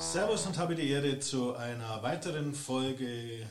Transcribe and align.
Servus 0.00 0.46
und 0.46 0.56
habe 0.56 0.74
die 0.74 0.88
Ehre 0.88 1.18
zu 1.18 1.54
einer 1.54 2.02
weiteren 2.02 2.54
Folge 2.54 3.46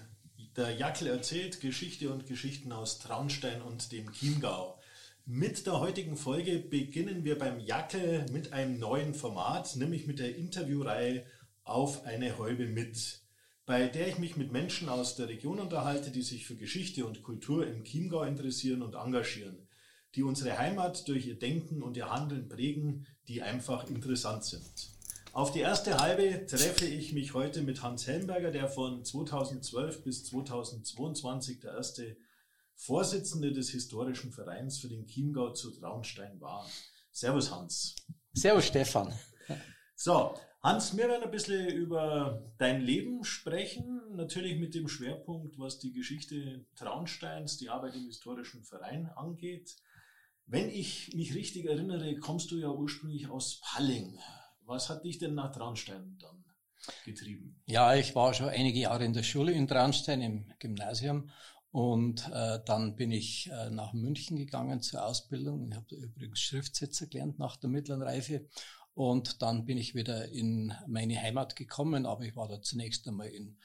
der 0.58 0.72
Jackel 0.72 1.08
erzählt, 1.08 1.62
Geschichte 1.62 2.12
und 2.12 2.26
Geschichten 2.26 2.72
aus 2.72 2.98
Traunstein 2.98 3.62
und 3.62 3.92
dem 3.92 4.12
Chiemgau. 4.12 4.80
Mit 5.26 5.68
der 5.68 5.80
heutigen 5.80 6.18
Folge 6.18 6.58
beginnen 6.58 7.24
wir 7.24 7.38
beim 7.38 7.60
Jackel 7.60 8.26
mit 8.32 8.52
einem 8.52 8.80
neuen 8.80 9.14
Format, 9.14 9.76
nämlich 9.76 10.08
mit 10.08 10.18
der 10.18 10.36
Interviewreihe 10.36 11.24
Auf 11.64 12.06
eine 12.06 12.40
Häube 12.40 12.66
mit, 12.66 13.22
bei 13.68 13.88
der 13.88 14.08
ich 14.08 14.18
mich 14.18 14.36
mit 14.36 14.52
Menschen 14.52 14.90
aus 14.90 15.16
der 15.16 15.30
Region 15.30 15.60
unterhalte, 15.60 16.10
die 16.10 16.24
sich 16.24 16.48
für 16.48 16.56
Geschichte 16.56 17.06
und 17.06 17.22
Kultur 17.22 17.68
im 17.68 17.84
Chiemgau 17.84 18.24
interessieren 18.24 18.82
und 18.82 18.96
engagieren, 18.96 19.68
die 20.16 20.24
unsere 20.24 20.58
Heimat 20.58 21.08
durch 21.08 21.28
ihr 21.28 21.38
Denken 21.38 21.84
und 21.84 21.96
ihr 21.96 22.10
Handeln 22.10 22.50
prägen, 22.50 23.06
die 23.28 23.44
einfach 23.44 23.88
interessant 23.88 24.44
sind. 24.44 24.99
Auf 25.32 25.52
die 25.52 25.60
erste 25.60 25.98
halbe 25.98 26.46
treffe 26.48 26.86
ich 26.86 27.14
mich 27.14 27.36
heute 27.36 27.62
mit 27.62 27.84
Hans 27.84 28.08
Helmberger, 28.08 28.50
der 28.50 28.68
von 28.68 29.06
2012 29.06 30.04
bis 30.04 30.26
2022 30.26 31.60
der 31.60 31.74
erste 31.74 32.18
Vorsitzende 32.74 33.52
des 33.52 33.70
historischen 33.70 34.32
Vereins 34.32 34.80
für 34.80 34.88
den 34.88 35.06
Chiemgau 35.06 35.52
zu 35.52 35.72
Traunstein 35.72 36.42
war. 36.42 36.68
Servus 37.12 37.52
Hans. 37.52 37.96
Servus 38.34 38.66
Stefan. 38.66 39.14
So, 39.96 40.34
Hans, 40.64 40.98
wir 40.98 41.08
werden 41.08 41.24
ein 41.24 41.32
bisschen 41.32 41.68
über 41.70 42.52
dein 42.58 42.82
Leben 42.82 43.24
sprechen, 43.24 44.02
natürlich 44.16 44.60
mit 44.60 44.74
dem 44.74 44.88
Schwerpunkt, 44.88 45.60
was 45.60 45.78
die 45.78 45.94
Geschichte 45.94 46.66
Traunsteins, 46.76 47.58
die 47.58 47.70
Arbeit 47.70 47.96
im 47.96 48.06
historischen 48.06 48.64
Verein 48.64 49.06
angeht. 49.16 49.76
Wenn 50.48 50.70
ich 50.70 51.14
mich 51.14 51.36
richtig 51.36 51.66
erinnere, 51.66 52.16
kommst 52.16 52.50
du 52.50 52.58
ja 52.58 52.72
ursprünglich 52.72 53.30
aus 53.30 53.62
Palling. 53.62 54.18
Was 54.70 54.88
hat 54.88 55.04
dich 55.04 55.18
denn 55.18 55.34
nach 55.34 55.52
Traunstein 55.52 56.16
dann 56.22 56.46
getrieben? 57.04 57.60
Ja, 57.66 57.96
ich 57.96 58.14
war 58.14 58.36
schon 58.36 58.50
einige 58.50 58.78
Jahre 58.78 59.04
in 59.04 59.14
der 59.14 59.24
Schule 59.24 59.52
in 59.52 59.68
Traunstein 59.68 60.22
im 60.22 60.54
Gymnasium 60.60 61.32
und 61.72 62.30
äh, 62.32 62.60
dann 62.66 62.96
bin 62.96 63.10
ich 63.10 63.50
äh, 63.52 63.72
nach 63.72 63.94
München 63.94 64.38
gegangen 64.38 64.80
zur 64.84 65.04
Ausbildung. 65.04 65.68
Ich 65.68 65.76
habe 65.76 65.96
übrigens 65.96 66.40
Schriftsetzer 66.40 67.08
gelernt 67.08 67.40
nach 67.40 67.58
der 67.58 67.72
mittleren 67.72 68.04
Reife. 68.04 68.48
Und 68.94 69.42
dann 69.42 69.66
bin 69.66 69.80
ich 69.80 69.96
wieder 69.96 70.30
in 70.30 70.72
meine 70.86 71.20
Heimat 71.20 71.56
gekommen, 71.56 72.06
aber 72.06 72.26
ich 72.26 72.36
war 72.36 72.48
da 72.48 72.62
zunächst 72.62 73.08
einmal 73.08 73.30
in 73.30 73.58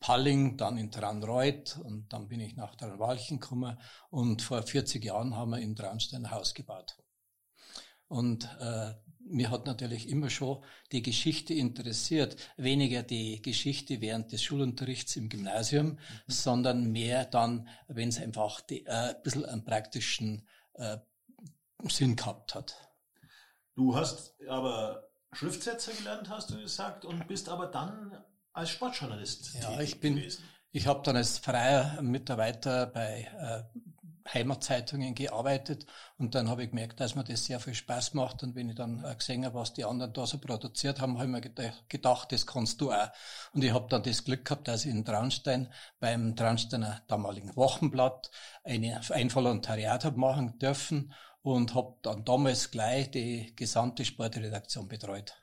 Palling, 0.00 0.58
dann 0.58 0.76
in 0.76 0.90
Tranreuth 0.90 1.78
und 1.82 2.12
dann 2.12 2.28
bin 2.28 2.40
ich 2.40 2.56
nach 2.56 2.74
Tranwalchen 2.74 3.40
gekommen 3.40 3.78
und 4.10 4.42
vor 4.42 4.62
40 4.62 5.02
Jahren 5.02 5.34
haben 5.34 5.52
wir 5.52 5.60
in 5.60 5.76
Traunstein 5.76 6.26
ein 6.26 6.30
Haus 6.30 6.52
gebaut. 6.52 6.98
Und 8.12 8.44
äh, 8.60 8.92
mir 9.20 9.50
hat 9.50 9.64
natürlich 9.64 10.10
immer 10.10 10.28
schon 10.28 10.62
die 10.92 11.00
Geschichte 11.00 11.54
interessiert. 11.54 12.36
Weniger 12.58 13.02
die 13.02 13.40
Geschichte 13.40 14.02
während 14.02 14.32
des 14.32 14.42
Schulunterrichts 14.42 15.16
im 15.16 15.30
Gymnasium, 15.30 15.86
mhm. 15.86 15.98
sondern 16.26 16.92
mehr 16.92 17.24
dann, 17.24 17.68
wenn 17.88 18.10
es 18.10 18.20
einfach 18.20 18.60
die, 18.60 18.84
äh, 18.84 19.14
ein 19.14 19.22
bisschen 19.22 19.46
einen 19.46 19.64
praktischen 19.64 20.46
äh, 20.74 20.98
Sinn 21.88 22.14
gehabt 22.14 22.54
hat. 22.54 22.76
Du 23.76 23.96
hast 23.96 24.34
aber 24.46 25.08
Schriftsetzer 25.32 25.92
gelernt, 25.94 26.28
hast 26.28 26.50
du 26.50 26.60
gesagt, 26.60 27.06
und 27.06 27.26
bist 27.28 27.48
aber 27.48 27.68
dann 27.68 28.22
als 28.52 28.68
Sportjournalist 28.68 29.54
ja, 29.58 29.80
ich 29.80 30.00
bin, 30.00 30.16
gewesen. 30.16 30.44
Ich 30.70 30.86
habe 30.86 31.00
dann 31.02 31.16
als 31.16 31.38
freier 31.38 32.02
Mitarbeiter 32.02 32.84
bei 32.88 33.26
äh, 33.38 33.78
Heimatzeitungen 34.32 35.14
gearbeitet 35.14 35.86
und 36.18 36.34
dann 36.34 36.48
habe 36.48 36.64
ich 36.64 36.70
gemerkt, 36.70 37.00
dass 37.00 37.14
mir 37.14 37.24
das 37.24 37.44
sehr 37.44 37.60
viel 37.60 37.74
Spaß 37.74 38.14
macht 38.14 38.42
und 38.42 38.54
wenn 38.54 38.68
ich 38.68 38.76
dann 38.76 39.02
gesehen 39.18 39.44
habe, 39.44 39.56
was 39.56 39.74
die 39.74 39.84
anderen 39.84 40.12
da 40.12 40.26
so 40.26 40.38
produziert 40.38 41.00
haben, 41.00 41.18
habe 41.18 41.40
ich 41.40 41.52
mir 41.54 41.76
gedacht, 41.88 42.32
das 42.32 42.46
kannst 42.46 42.80
du 42.80 42.92
auch. 42.92 43.08
Und 43.52 43.64
ich 43.64 43.72
habe 43.72 43.88
dann 43.88 44.02
das 44.02 44.24
Glück 44.24 44.44
gehabt, 44.44 44.68
dass 44.68 44.84
ich 44.84 44.90
in 44.90 45.04
Traunstein 45.04 45.72
beim 46.00 46.36
Traunsteiner 46.36 47.02
damaligen 47.08 47.54
Wochenblatt 47.56 48.30
eine, 48.64 49.00
ein 49.10 49.34
Volontariat 49.34 50.04
habe 50.04 50.18
machen 50.18 50.58
dürfen 50.58 51.12
und 51.42 51.74
habe 51.74 51.96
dann 52.02 52.24
damals 52.24 52.70
gleich 52.70 53.10
die 53.10 53.54
gesamte 53.56 54.04
Sportredaktion 54.04 54.88
betreut. 54.88 55.41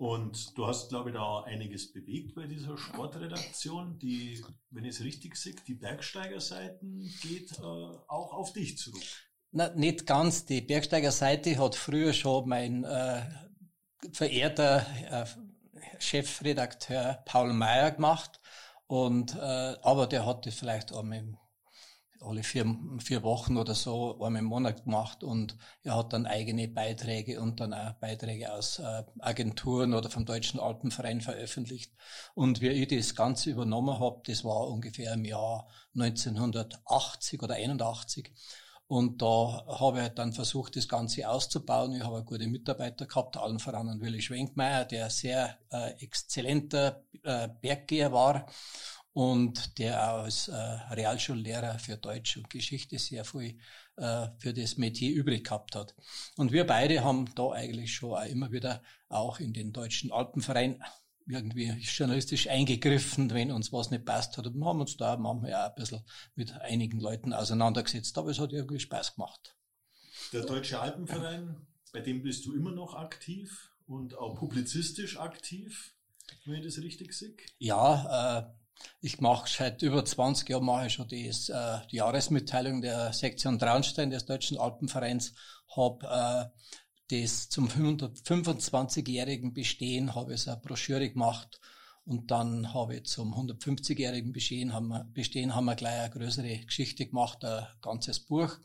Und 0.00 0.56
du 0.56 0.66
hast, 0.66 0.88
glaube 0.88 1.10
ich, 1.10 1.14
da 1.14 1.42
einiges 1.42 1.92
bewegt 1.92 2.34
bei 2.34 2.46
dieser 2.46 2.78
Sportredaktion, 2.78 3.98
die, 3.98 4.42
wenn 4.70 4.86
ich 4.86 4.94
es 4.94 5.04
richtig 5.04 5.36
sehe, 5.36 5.54
die 5.68 5.74
Bergsteigerseiten 5.74 7.12
geht 7.20 7.52
äh, 7.58 7.62
auch 7.62 8.32
auf 8.32 8.54
dich 8.54 8.78
zurück. 8.78 9.04
Na, 9.50 9.68
nicht 9.74 10.06
ganz. 10.06 10.46
Die 10.46 10.62
Bergsteigerseite 10.62 11.58
hat 11.58 11.74
früher 11.74 12.14
schon 12.14 12.48
mein 12.48 12.84
äh, 12.84 13.26
verehrter 14.10 14.86
äh, 15.10 15.26
Chefredakteur 15.98 17.22
Paul 17.26 17.52
Meyer 17.52 17.90
gemacht. 17.90 18.40
Und, 18.86 19.34
äh, 19.34 19.76
aber 19.82 20.06
der 20.06 20.24
hat 20.24 20.46
das 20.46 20.54
vielleicht 20.54 20.94
auch 20.94 21.02
mit 21.02 21.26
alle 22.22 22.42
vier, 22.42 22.76
vier 22.98 23.22
Wochen 23.22 23.56
oder 23.56 23.74
so 23.74 24.22
einmal 24.22 24.40
im 24.40 24.46
Monat 24.46 24.84
gemacht 24.84 25.24
und 25.24 25.56
er 25.82 25.96
hat 25.96 26.12
dann 26.12 26.26
eigene 26.26 26.68
Beiträge 26.68 27.40
und 27.40 27.60
dann 27.60 27.72
auch 27.72 27.92
Beiträge 27.94 28.52
aus 28.52 28.78
äh, 28.78 29.02
Agenturen 29.20 29.94
oder 29.94 30.10
vom 30.10 30.26
Deutschen 30.26 30.60
Alpenverein 30.60 31.20
veröffentlicht. 31.20 31.92
Und 32.34 32.60
wie 32.60 32.68
ich 32.68 32.88
das 32.88 33.14
Ganze 33.14 33.50
übernommen 33.50 33.98
habe, 33.98 34.22
das 34.26 34.44
war 34.44 34.68
ungefähr 34.68 35.14
im 35.14 35.24
Jahr 35.24 35.68
1980 35.94 37.42
oder 37.42 37.54
81. 37.54 38.32
Und 38.86 39.22
da 39.22 39.64
habe 39.78 40.02
ich 40.02 40.08
dann 40.08 40.32
versucht, 40.32 40.74
das 40.74 40.88
Ganze 40.88 41.28
auszubauen. 41.28 41.94
Ich 41.94 42.02
habe 42.02 42.24
gute 42.24 42.48
Mitarbeiter 42.48 43.06
gehabt, 43.06 43.36
allen 43.36 43.60
voran 43.60 43.88
an 43.88 44.00
Willi 44.00 44.20
Schwenkmeier, 44.20 44.84
der 44.84 45.10
sehr 45.10 45.58
äh, 45.70 45.92
exzellenter 46.02 47.04
äh, 47.22 47.48
Berggeher 47.60 48.10
war 48.10 48.46
und 49.12 49.78
der 49.78 50.12
auch 50.12 50.24
als 50.24 50.48
äh, 50.48 50.54
Realschullehrer 50.54 51.78
für 51.78 51.96
Deutsch 51.96 52.36
und 52.36 52.48
Geschichte 52.48 52.98
sehr 52.98 53.24
viel 53.24 53.58
äh, 53.96 54.28
für 54.38 54.54
das 54.54 54.76
Metier 54.76 55.14
übrig 55.14 55.44
gehabt 55.44 55.74
hat. 55.74 55.94
Und 56.36 56.52
wir 56.52 56.66
beide 56.66 57.02
haben 57.02 57.32
da 57.34 57.50
eigentlich 57.50 57.94
schon 57.94 58.14
auch 58.14 58.24
immer 58.24 58.52
wieder 58.52 58.82
auch 59.08 59.40
in 59.40 59.52
den 59.52 59.72
Deutschen 59.72 60.12
Alpenverein 60.12 60.82
irgendwie 61.26 61.68
journalistisch 61.80 62.48
eingegriffen, 62.48 63.30
wenn 63.30 63.52
uns 63.52 63.72
was 63.72 63.90
nicht 63.90 64.04
passt 64.04 64.36
hat. 64.36 64.46
Und 64.46 64.64
haben 64.64 64.80
uns 64.80 64.96
da 64.96 65.16
manchmal 65.16 65.54
auch 65.54 65.68
ein 65.68 65.74
bisschen 65.74 66.04
mit 66.34 66.52
einigen 66.52 67.00
Leuten 67.00 67.32
auseinandergesetzt, 67.32 68.16
aber 68.18 68.30
es 68.30 68.38
hat 68.38 68.52
irgendwie 68.52 68.80
Spaß 68.80 69.14
gemacht. 69.14 69.56
Der 70.32 70.44
Deutsche 70.44 70.80
Alpenverein, 70.80 71.66
bei 71.92 72.00
dem 72.00 72.22
bist 72.22 72.46
du 72.46 72.54
immer 72.54 72.72
noch 72.72 72.94
aktiv 72.94 73.72
und 73.86 74.16
auch 74.16 74.36
publizistisch 74.38 75.18
aktiv, 75.18 75.94
wenn 76.44 76.56
ich 76.56 76.64
das 76.64 76.82
richtig 76.82 77.12
sehe? 77.12 77.34
Ja, 77.58 78.38
äh, 78.38 78.59
ich 79.00 79.20
mache 79.20 79.50
seit 79.50 79.82
über 79.82 80.04
20 80.04 80.48
Jahren 80.48 80.64
mache 80.64 80.86
ich 80.86 80.94
schon 80.94 81.08
die, 81.08 81.26
äh, 81.26 81.80
die 81.90 81.96
Jahresmitteilung 81.96 82.80
der 82.80 83.12
Sektion 83.12 83.58
Traunstein 83.58 84.10
des 84.10 84.26
Deutschen 84.26 84.58
Alpenvereins, 84.58 85.34
habe 85.74 86.06
äh, 86.06 86.60
das 87.10 87.48
zum 87.48 87.68
125-jährigen 87.68 89.52
Bestehen 89.52 90.14
habe 90.14 90.34
ich 90.34 90.48
eine 90.48 90.58
Broschüre 90.58 91.10
gemacht 91.10 91.60
und 92.04 92.30
dann 92.30 92.72
habe 92.72 92.96
ich 92.96 93.06
zum 93.06 93.34
150-jährigen 93.34 94.32
Bestehen 94.32 94.72
haben 94.72 94.88
wir, 94.88 95.04
Bestehen 95.12 95.54
haben 95.54 95.66
wir 95.66 95.76
gleich 95.76 96.00
eine 96.00 96.10
größere 96.10 96.58
Geschichte 96.58 97.06
gemacht, 97.06 97.44
ein 97.44 97.66
ganzes 97.82 98.20
Buch. 98.20 98.58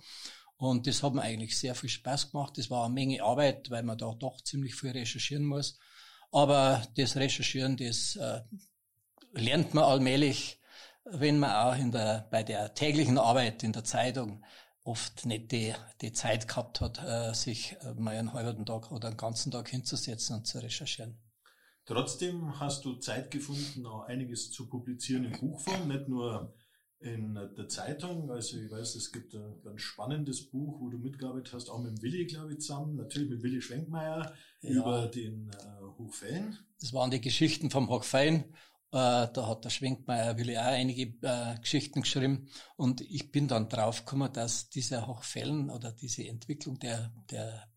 Und 0.57 0.87
das 0.87 1.03
hat 1.03 1.13
mir 1.13 1.21
eigentlich 1.21 1.57
sehr 1.57 1.75
viel 1.75 1.89
Spaß 1.89 2.31
gemacht. 2.31 2.57
Das 2.57 2.69
war 2.69 2.85
eine 2.85 2.93
Menge 2.93 3.21
Arbeit, 3.21 3.69
weil 3.69 3.83
man 3.83 3.97
da 3.97 4.13
doch 4.13 4.41
ziemlich 4.41 4.75
viel 4.75 4.91
recherchieren 4.91 5.43
muss. 5.43 5.77
Aber 6.31 6.81
das 6.95 7.17
Recherchieren, 7.17 7.77
das 7.77 8.15
äh, 8.15 8.41
lernt 9.35 9.73
man 9.73 9.83
allmählich, 9.83 10.59
wenn 11.05 11.39
man 11.39 11.51
auch 11.51 11.77
in 11.77 11.91
der, 11.91 12.27
bei 12.31 12.43
der 12.43 12.73
täglichen 12.73 13.17
Arbeit 13.17 13.63
in 13.63 13.73
der 13.73 13.83
Zeitung 13.83 14.43
oft 14.83 15.25
nicht 15.25 15.51
die, 15.51 15.73
die 16.01 16.13
Zeit 16.13 16.47
gehabt 16.47 16.81
hat, 16.81 17.03
äh, 17.03 17.33
sich 17.33 17.75
mal 17.97 18.15
einen 18.15 18.33
halben 18.33 18.65
Tag 18.65 18.91
oder 18.91 19.07
einen 19.07 19.17
ganzen 19.17 19.51
Tag 19.51 19.69
hinzusetzen 19.69 20.37
und 20.37 20.47
zu 20.47 20.59
recherchieren. 20.59 21.17
Trotzdem 21.85 22.59
hast 22.59 22.85
du 22.85 22.95
Zeit 22.95 23.29
gefunden, 23.29 23.85
auch 23.85 24.05
einiges 24.05 24.51
zu 24.51 24.67
publizieren 24.67 25.25
in 25.25 25.39
Buchform, 25.39 25.87
nicht 25.87 26.07
nur 26.07 26.55
in 26.99 27.35
der 27.35 27.67
Zeitung. 27.67 28.31
Also 28.31 28.57
ich 28.57 28.71
weiß, 28.71 28.95
es 28.95 29.11
gibt 29.11 29.35
ein 29.35 29.61
ganz 29.63 29.81
spannendes 29.81 30.49
Buch, 30.49 30.79
wo 30.79 30.89
du 30.89 30.97
mitgearbeitet 30.97 31.53
hast, 31.53 31.69
auch 31.69 31.79
mit 31.79 32.01
Willi, 32.01 32.25
glaube 32.25 32.53
ich, 32.53 32.59
zusammen, 32.59 32.95
natürlich 32.95 33.29
mit 33.29 33.43
Willi 33.43 33.61
Schwenkmeier 33.61 34.33
ja. 34.61 34.71
über 34.71 35.07
den 35.07 35.49
äh, 35.49 35.83
Hochfein. 35.99 36.57
Das 36.79 36.93
waren 36.93 37.11
die 37.11 37.21
Geschichten 37.21 37.69
vom 37.69 37.89
Hochfein 37.89 38.45
äh, 38.45 38.53
da 38.95 39.47
hat 39.47 39.65
der 39.65 39.69
Schwenkmeier 39.69 40.37
Willi 40.37 40.57
auch 40.57 40.63
einige 40.63 41.13
äh, 41.21 41.59
Geschichten 41.59 42.01
geschrieben. 42.01 42.47
Und 42.77 43.01
ich 43.01 43.31
bin 43.31 43.47
dann 43.47 43.67
draufgekommen, 43.67 44.31
dass 44.31 44.69
diese 44.69 45.05
Hochfällen 45.05 45.69
oder 45.69 45.91
diese 45.91 46.25
Entwicklung 46.25 46.79
der, 46.79 47.11
der, 47.29 47.67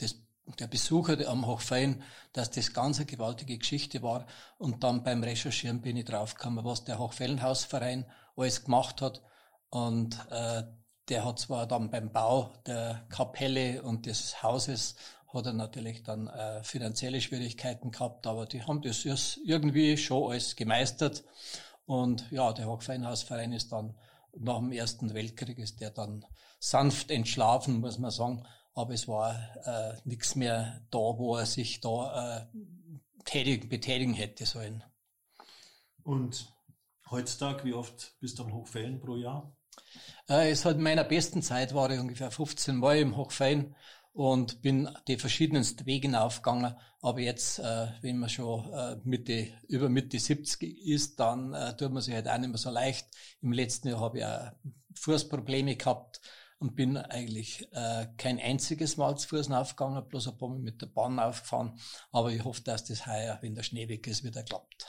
des, 0.00 0.26
der 0.58 0.66
Besucher 0.66 1.28
am 1.28 1.46
Hochfein, 1.46 2.02
dass 2.32 2.50
das 2.50 2.72
ganz 2.72 2.96
eine 2.98 3.06
gewaltige 3.06 3.56
Geschichte 3.56 4.02
war. 4.02 4.26
Und 4.58 4.82
dann 4.82 5.04
beim 5.04 5.22
Recherchieren 5.22 5.80
bin 5.80 5.96
ich 5.96 6.06
draufgekommen, 6.06 6.64
was 6.64 6.84
der 6.84 6.98
Hochfellenhausverein 6.98 8.06
alles 8.36 8.64
gemacht 8.64 9.02
hat. 9.02 9.22
Und 9.70 10.18
äh, 10.30 10.64
der 11.08 11.24
hat 11.24 11.38
zwar 11.38 11.66
dann 11.66 11.90
beim 11.90 12.10
Bau 12.10 12.52
der 12.66 13.06
Kapelle 13.10 13.82
und 13.82 14.06
des 14.06 14.42
Hauses 14.42 14.96
hat 15.32 15.46
er 15.46 15.52
natürlich 15.52 16.02
dann 16.02 16.28
äh, 16.28 16.62
finanzielle 16.62 17.20
Schwierigkeiten 17.20 17.90
gehabt, 17.90 18.26
aber 18.26 18.46
die 18.46 18.62
haben 18.62 18.82
das 18.82 19.04
irgendwie 19.44 19.96
schon 19.96 20.30
alles 20.30 20.56
gemeistert. 20.56 21.24
Und 21.84 22.30
ja, 22.30 22.52
der 22.52 22.68
Hochfeinhausverein 22.68 23.52
ist 23.52 23.72
dann 23.72 23.96
nach 24.38 24.58
dem 24.58 24.72
Ersten 24.72 25.14
Weltkrieg 25.14 25.58
ist 25.58 25.80
der 25.80 25.90
dann 25.90 26.24
sanft 26.58 27.10
entschlafen, 27.10 27.80
muss 27.80 27.98
man 27.98 28.10
sagen. 28.10 28.44
Aber 28.74 28.92
es 28.92 29.08
war 29.08 29.34
äh, 29.64 29.96
nichts 30.04 30.34
mehr 30.34 30.82
da, 30.90 30.98
wo 30.98 31.36
er 31.36 31.46
sich 31.46 31.80
da 31.80 32.38
äh, 32.38 32.46
tätigen, 33.24 33.68
betätigen 33.68 34.12
hätte 34.12 34.44
sollen. 34.44 34.84
Und 36.02 36.52
heutzutage, 37.10 37.64
wie 37.64 37.72
oft 37.72 38.16
bist 38.20 38.38
du 38.38 38.44
am 38.44 38.52
Hochfällen 38.52 39.00
pro 39.00 39.16
Jahr? 39.16 39.56
Äh, 40.28 40.50
es 40.50 40.64
hat 40.64 40.76
in 40.76 40.82
meiner 40.82 41.04
besten 41.04 41.42
Zeit 41.42 41.74
war 41.74 41.90
ich 41.90 41.98
ungefähr 41.98 42.30
15 42.30 42.76
Mal 42.76 42.98
im 42.98 43.16
Hochfein 43.16 43.74
und 44.16 44.62
bin 44.62 44.88
die 45.08 45.18
verschiedensten 45.18 45.84
Wege 45.84 46.18
aufgegangen. 46.18 46.74
Aber 47.02 47.20
jetzt, 47.20 47.58
äh, 47.58 47.88
wenn 48.00 48.16
man 48.16 48.30
schon 48.30 48.72
äh, 48.72 48.96
Mitte, 49.04 49.48
über 49.68 49.90
Mitte 49.90 50.18
70 50.18 50.86
ist, 50.86 51.20
dann 51.20 51.52
äh, 51.52 51.76
tut 51.76 51.92
man 51.92 52.00
sich 52.02 52.14
halt 52.14 52.26
auch 52.26 52.38
nicht 52.38 52.48
mehr 52.48 52.56
so 52.56 52.70
leicht. 52.70 53.08
Im 53.42 53.52
letzten 53.52 53.88
Jahr 53.88 54.00
habe 54.00 54.18
ich 54.18 54.24
auch 54.24 54.52
Fußprobleme 54.94 55.76
gehabt 55.76 56.22
und 56.58 56.74
bin 56.74 56.96
eigentlich 56.96 57.68
äh, 57.72 58.06
kein 58.16 58.40
einziges 58.40 58.96
Mal 58.96 59.18
zu 59.18 59.28
Fuß 59.28 59.50
aufgegangen, 59.50 60.08
bloß 60.08 60.28
ein 60.28 60.38
paar 60.38 60.48
Mal 60.48 60.60
mit 60.60 60.80
der 60.80 60.86
Bahn 60.86 61.18
aufgefahren. 61.18 61.78
Aber 62.10 62.32
ich 62.32 62.42
hoffe, 62.42 62.62
dass 62.62 62.86
das 62.86 63.06
heuer, 63.06 63.38
wenn 63.42 63.54
der 63.54 63.64
Schnee 63.64 63.86
weg 63.90 64.06
ist, 64.06 64.24
wieder 64.24 64.42
klappt. 64.42 64.86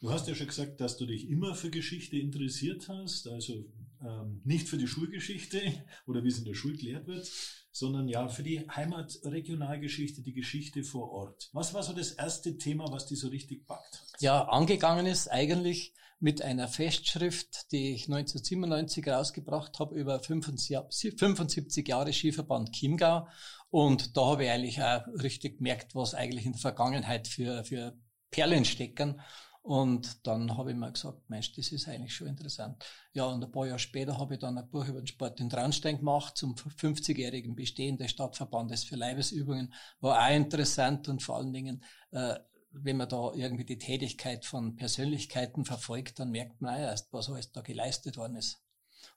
Du 0.00 0.10
hast 0.10 0.26
ja 0.26 0.34
schon 0.34 0.46
gesagt, 0.46 0.80
dass 0.80 0.96
du 0.96 1.04
dich 1.04 1.28
immer 1.28 1.54
für 1.54 1.70
Geschichte 1.70 2.16
interessiert 2.16 2.88
hast, 2.88 3.28
also 3.28 3.66
ähm, 4.00 4.40
nicht 4.44 4.68
für 4.68 4.78
die 4.78 4.86
Schulgeschichte 4.86 5.60
oder 6.06 6.24
wie 6.24 6.28
es 6.28 6.38
in 6.38 6.46
der 6.46 6.54
Schule 6.54 6.78
gelehrt 6.78 7.06
wird, 7.06 7.30
sondern 7.72 8.08
ja 8.08 8.28
für 8.28 8.42
die 8.42 8.68
Heimatregionalgeschichte, 8.68 10.22
die 10.22 10.32
Geschichte 10.32 10.82
vor 10.82 11.10
Ort. 11.10 11.48
Was 11.52 11.74
war 11.74 11.82
so 11.82 11.92
das 11.92 12.12
erste 12.12 12.58
Thema, 12.58 12.90
was 12.90 13.06
dich 13.06 13.20
so 13.20 13.28
richtig 13.28 13.66
packt? 13.66 14.02
Ja, 14.20 14.48
angegangen 14.48 15.06
ist 15.06 15.28
eigentlich 15.28 15.94
mit 16.20 16.42
einer 16.42 16.66
Festschrift, 16.66 17.70
die 17.70 17.94
ich 17.94 18.06
1997 18.06 19.06
rausgebracht 19.06 19.78
habe 19.78 19.94
über 19.94 20.18
75 20.18 21.86
Jahre 21.88 22.12
Skiverband 22.12 22.72
Chiemgau. 22.72 23.28
Und 23.70 24.16
da 24.16 24.26
habe 24.26 24.44
ich 24.44 24.50
eigentlich 24.50 24.82
auch 24.82 25.06
richtig 25.22 25.58
gemerkt, 25.58 25.94
was 25.94 26.14
eigentlich 26.14 26.46
in 26.46 26.52
der 26.52 26.60
Vergangenheit 26.60 27.28
für, 27.28 27.64
für 27.64 27.96
Perlen 28.30 28.64
stecken. 28.64 29.20
Und 29.68 30.26
dann 30.26 30.56
habe 30.56 30.70
ich 30.70 30.78
mir 30.78 30.90
gesagt, 30.90 31.28
Mensch, 31.28 31.52
das 31.52 31.72
ist 31.72 31.88
eigentlich 31.88 32.14
schon 32.14 32.28
interessant. 32.28 32.82
Ja, 33.12 33.26
und 33.26 33.44
ein 33.44 33.52
paar 33.52 33.66
Jahre 33.66 33.78
später 33.78 34.16
habe 34.16 34.32
ich 34.32 34.40
dann 34.40 34.56
ein 34.56 34.66
Buch 34.70 34.88
über 34.88 35.02
den 35.02 35.06
Sport 35.06 35.40
in 35.40 35.50
Traunstein 35.50 35.98
gemacht 35.98 36.38
zum 36.38 36.54
50-jährigen 36.54 37.54
Bestehen 37.54 37.98
des 37.98 38.12
Stadtverbandes 38.12 38.84
für 38.84 38.96
Leibesübungen. 38.96 39.74
War 40.00 40.24
auch 40.26 40.34
interessant 40.34 41.06
und 41.10 41.22
vor 41.22 41.36
allen 41.36 41.52
Dingen, 41.52 41.84
äh, 42.12 42.36
wenn 42.70 42.96
man 42.96 43.10
da 43.10 43.32
irgendwie 43.34 43.66
die 43.66 43.76
Tätigkeit 43.76 44.46
von 44.46 44.74
Persönlichkeiten 44.74 45.66
verfolgt, 45.66 46.18
dann 46.18 46.30
merkt 46.30 46.62
man 46.62 46.74
auch 46.74 46.78
erst, 46.80 47.12
was 47.12 47.28
alles 47.28 47.52
da 47.52 47.60
geleistet 47.60 48.16
worden 48.16 48.36
ist. 48.36 48.62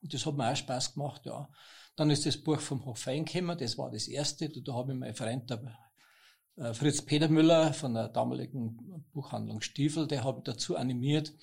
Und 0.01 0.13
das 0.13 0.25
hat 0.25 0.35
mir 0.35 0.51
auch 0.51 0.55
Spaß 0.57 0.95
gemacht, 0.95 1.25
ja. 1.25 1.47
Dann 1.95 2.09
ist 2.09 2.25
das 2.25 2.35
Buch 2.35 2.59
vom 2.59 2.83
Hochfein 2.83 3.23
gekommen, 3.23 3.57
das 3.57 3.77
war 3.77 3.89
das 3.89 4.09
erste. 4.09 4.49
Da, 4.49 4.73
habe 4.73 4.91
ich 4.91 4.99
meinen 4.99 5.15
Freund 5.15 5.49
äh, 6.57 6.73
Fritz 6.73 7.01
Peter 7.01 7.29
Müller 7.29 7.73
von 7.73 7.93
der 7.93 8.09
damaligen 8.09 8.77
Buchhandlung 9.13 9.61
Stiefel, 9.61 10.07
der 10.07 10.23
hat 10.23 10.47
dazu 10.47 10.75
animiert. 10.75 11.33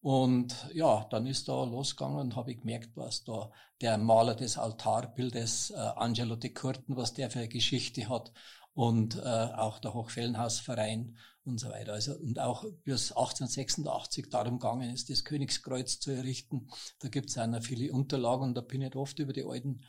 Und 0.00 0.68
ja, 0.74 1.06
dann 1.10 1.26
ist 1.26 1.48
da 1.48 1.64
losgegangen 1.64 2.18
und 2.18 2.36
habe 2.36 2.52
ich 2.52 2.60
gemerkt, 2.60 2.90
was 2.94 3.24
da 3.24 3.50
der 3.80 3.96
Maler 3.96 4.34
des 4.34 4.58
Altarbildes, 4.58 5.70
äh, 5.70 5.76
Angelo 5.76 6.36
de 6.36 6.50
Curten, 6.50 6.96
was 6.96 7.14
der 7.14 7.30
für 7.30 7.38
eine 7.38 7.48
Geschichte 7.48 8.08
hat 8.08 8.32
und 8.74 9.16
äh, 9.16 9.20
auch 9.20 9.78
der 9.78 9.94
Hochfellenhausverein 9.94 11.16
und 11.44 11.58
so 11.58 11.70
weiter. 11.70 11.92
Also, 11.94 12.16
und 12.16 12.38
auch 12.38 12.64
bis 12.84 13.12
1886 13.12 14.28
darum 14.30 14.58
gegangen 14.58 14.92
ist, 14.92 15.10
das 15.10 15.24
Königskreuz 15.24 16.00
zu 16.00 16.10
errichten. 16.10 16.68
Da 16.98 17.08
gibt 17.08 17.30
es 17.30 17.38
auch 17.38 17.46
noch 17.46 17.62
viele 17.62 17.92
Unterlagen 17.92 18.42
und 18.42 18.54
da 18.54 18.60
bin 18.60 18.82
ich 18.82 18.94
oft 18.96 19.18
über 19.18 19.32
die 19.32 19.44
alten 19.44 19.80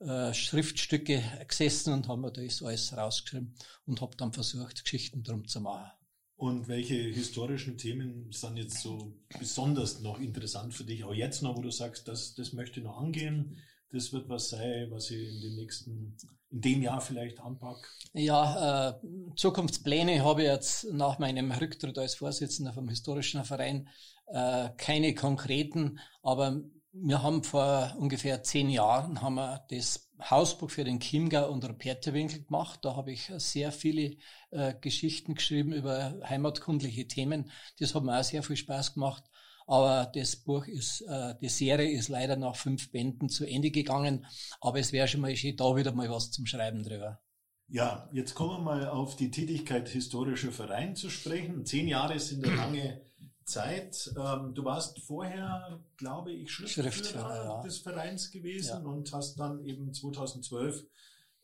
äh, 0.00 0.34
Schriftstücke 0.34 1.22
gesessen 1.48 1.92
und 1.92 2.08
haben 2.08 2.20
mir 2.20 2.32
das 2.32 2.62
alles 2.62 2.96
rausgeschrieben 2.96 3.54
und 3.86 4.00
habe 4.00 4.16
dann 4.16 4.32
versucht, 4.32 4.84
Geschichten 4.84 5.22
drum 5.22 5.46
zu 5.46 5.60
machen. 5.60 5.90
Und 6.36 6.66
welche 6.66 6.94
historischen 6.94 7.78
Themen 7.78 8.30
sind 8.32 8.56
jetzt 8.56 8.80
so 8.80 9.14
besonders 9.38 10.00
noch 10.00 10.18
interessant 10.18 10.74
für 10.74 10.84
dich, 10.84 11.04
auch 11.04 11.14
jetzt 11.14 11.42
noch, 11.42 11.56
wo 11.56 11.62
du 11.62 11.70
sagst, 11.70 12.08
das, 12.08 12.34
das 12.34 12.52
möchte 12.52 12.80
ich 12.80 12.86
noch 12.86 12.98
angehen, 12.98 13.56
das 13.90 14.12
wird 14.12 14.28
was 14.28 14.48
sein, 14.48 14.90
was 14.90 15.10
ich 15.10 15.28
in 15.28 15.40
den 15.40 15.54
nächsten, 15.54 16.16
in 16.50 16.60
dem 16.60 16.82
Jahr 16.82 17.00
vielleicht 17.00 17.40
anpacke? 17.40 17.86
Ja, 18.12 18.90
äh, 18.90 18.94
Zukunftspläne 19.36 20.24
habe 20.24 20.42
ich 20.42 20.48
jetzt 20.48 20.92
nach 20.92 21.20
meinem 21.20 21.52
Rücktritt 21.52 21.96
als 21.98 22.16
Vorsitzender 22.16 22.72
vom 22.72 22.88
historischen 22.88 23.44
Verein 23.44 23.88
äh, 24.26 24.70
keine 24.76 25.14
konkreten, 25.14 26.00
aber 26.22 26.60
wir 26.94 27.22
haben 27.22 27.42
vor 27.42 27.94
ungefähr 27.98 28.42
zehn 28.42 28.70
Jahren 28.70 29.20
haben 29.20 29.34
wir 29.34 29.64
das 29.68 30.12
Hausbuch 30.20 30.70
für 30.70 30.84
den 30.84 31.00
Chiemgau 31.00 31.50
und 31.50 31.64
Rupertewinkel 31.68 32.44
gemacht. 32.44 32.80
Da 32.82 32.94
habe 32.94 33.12
ich 33.12 33.32
sehr 33.38 33.72
viele 33.72 34.16
äh, 34.50 34.74
Geschichten 34.80 35.34
geschrieben 35.34 35.72
über 35.72 36.20
heimatkundliche 36.22 37.08
Themen. 37.08 37.50
Das 37.80 37.94
hat 37.94 38.04
mir 38.04 38.18
auch 38.18 38.24
sehr 38.24 38.42
viel 38.42 38.56
Spaß 38.56 38.94
gemacht. 38.94 39.24
Aber 39.66 40.10
das 40.14 40.36
Buch 40.36 40.66
ist, 40.66 41.00
äh, 41.02 41.34
die 41.40 41.48
Serie 41.48 41.90
ist 41.90 42.08
leider 42.08 42.36
nach 42.36 42.54
fünf 42.54 42.92
Bänden 42.92 43.28
zu 43.28 43.44
Ende 43.44 43.70
gegangen. 43.70 44.26
Aber 44.60 44.78
es 44.78 44.92
wäre 44.92 45.08
schon 45.08 45.20
mal 45.20 45.34
schön, 45.34 45.56
da 45.56 45.74
wieder 45.74 45.92
mal 45.92 46.10
was 46.10 46.30
zum 46.30 46.46
Schreiben 46.46 46.84
drüber. 46.84 47.20
Ja, 47.66 48.08
jetzt 48.12 48.34
kommen 48.34 48.58
wir 48.58 48.60
mal 48.60 48.88
auf 48.88 49.16
die 49.16 49.30
Tätigkeit 49.30 49.88
historischer 49.88 50.52
Verein 50.52 50.94
zu 50.94 51.10
sprechen. 51.10 51.64
Zehn 51.64 51.88
Jahre 51.88 52.20
sind 52.20 52.44
eine 52.44 52.54
lange 52.54 53.00
Zeit. 53.44 54.12
Ähm, 54.16 54.54
du 54.54 54.64
warst 54.64 55.00
vorher, 55.00 55.80
glaube 55.96 56.32
ich, 56.32 56.50
Schriftführer, 56.50 56.90
Schriftführer 56.90 57.44
ja. 57.44 57.62
des 57.62 57.78
Vereins 57.78 58.30
gewesen 58.30 58.84
ja. 58.84 58.90
und 58.90 59.12
hast 59.12 59.36
dann 59.36 59.64
eben 59.64 59.92
2012 59.92 60.84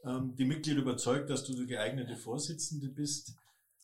ähm, 0.05 0.35
die 0.37 0.45
Mitglieder 0.45 0.81
überzeugt, 0.81 1.31
dass 1.31 1.45
du 1.45 1.55
die 1.55 1.67
geeignete 1.67 2.17
Vorsitzende 2.17 2.89
bist. 2.89 3.35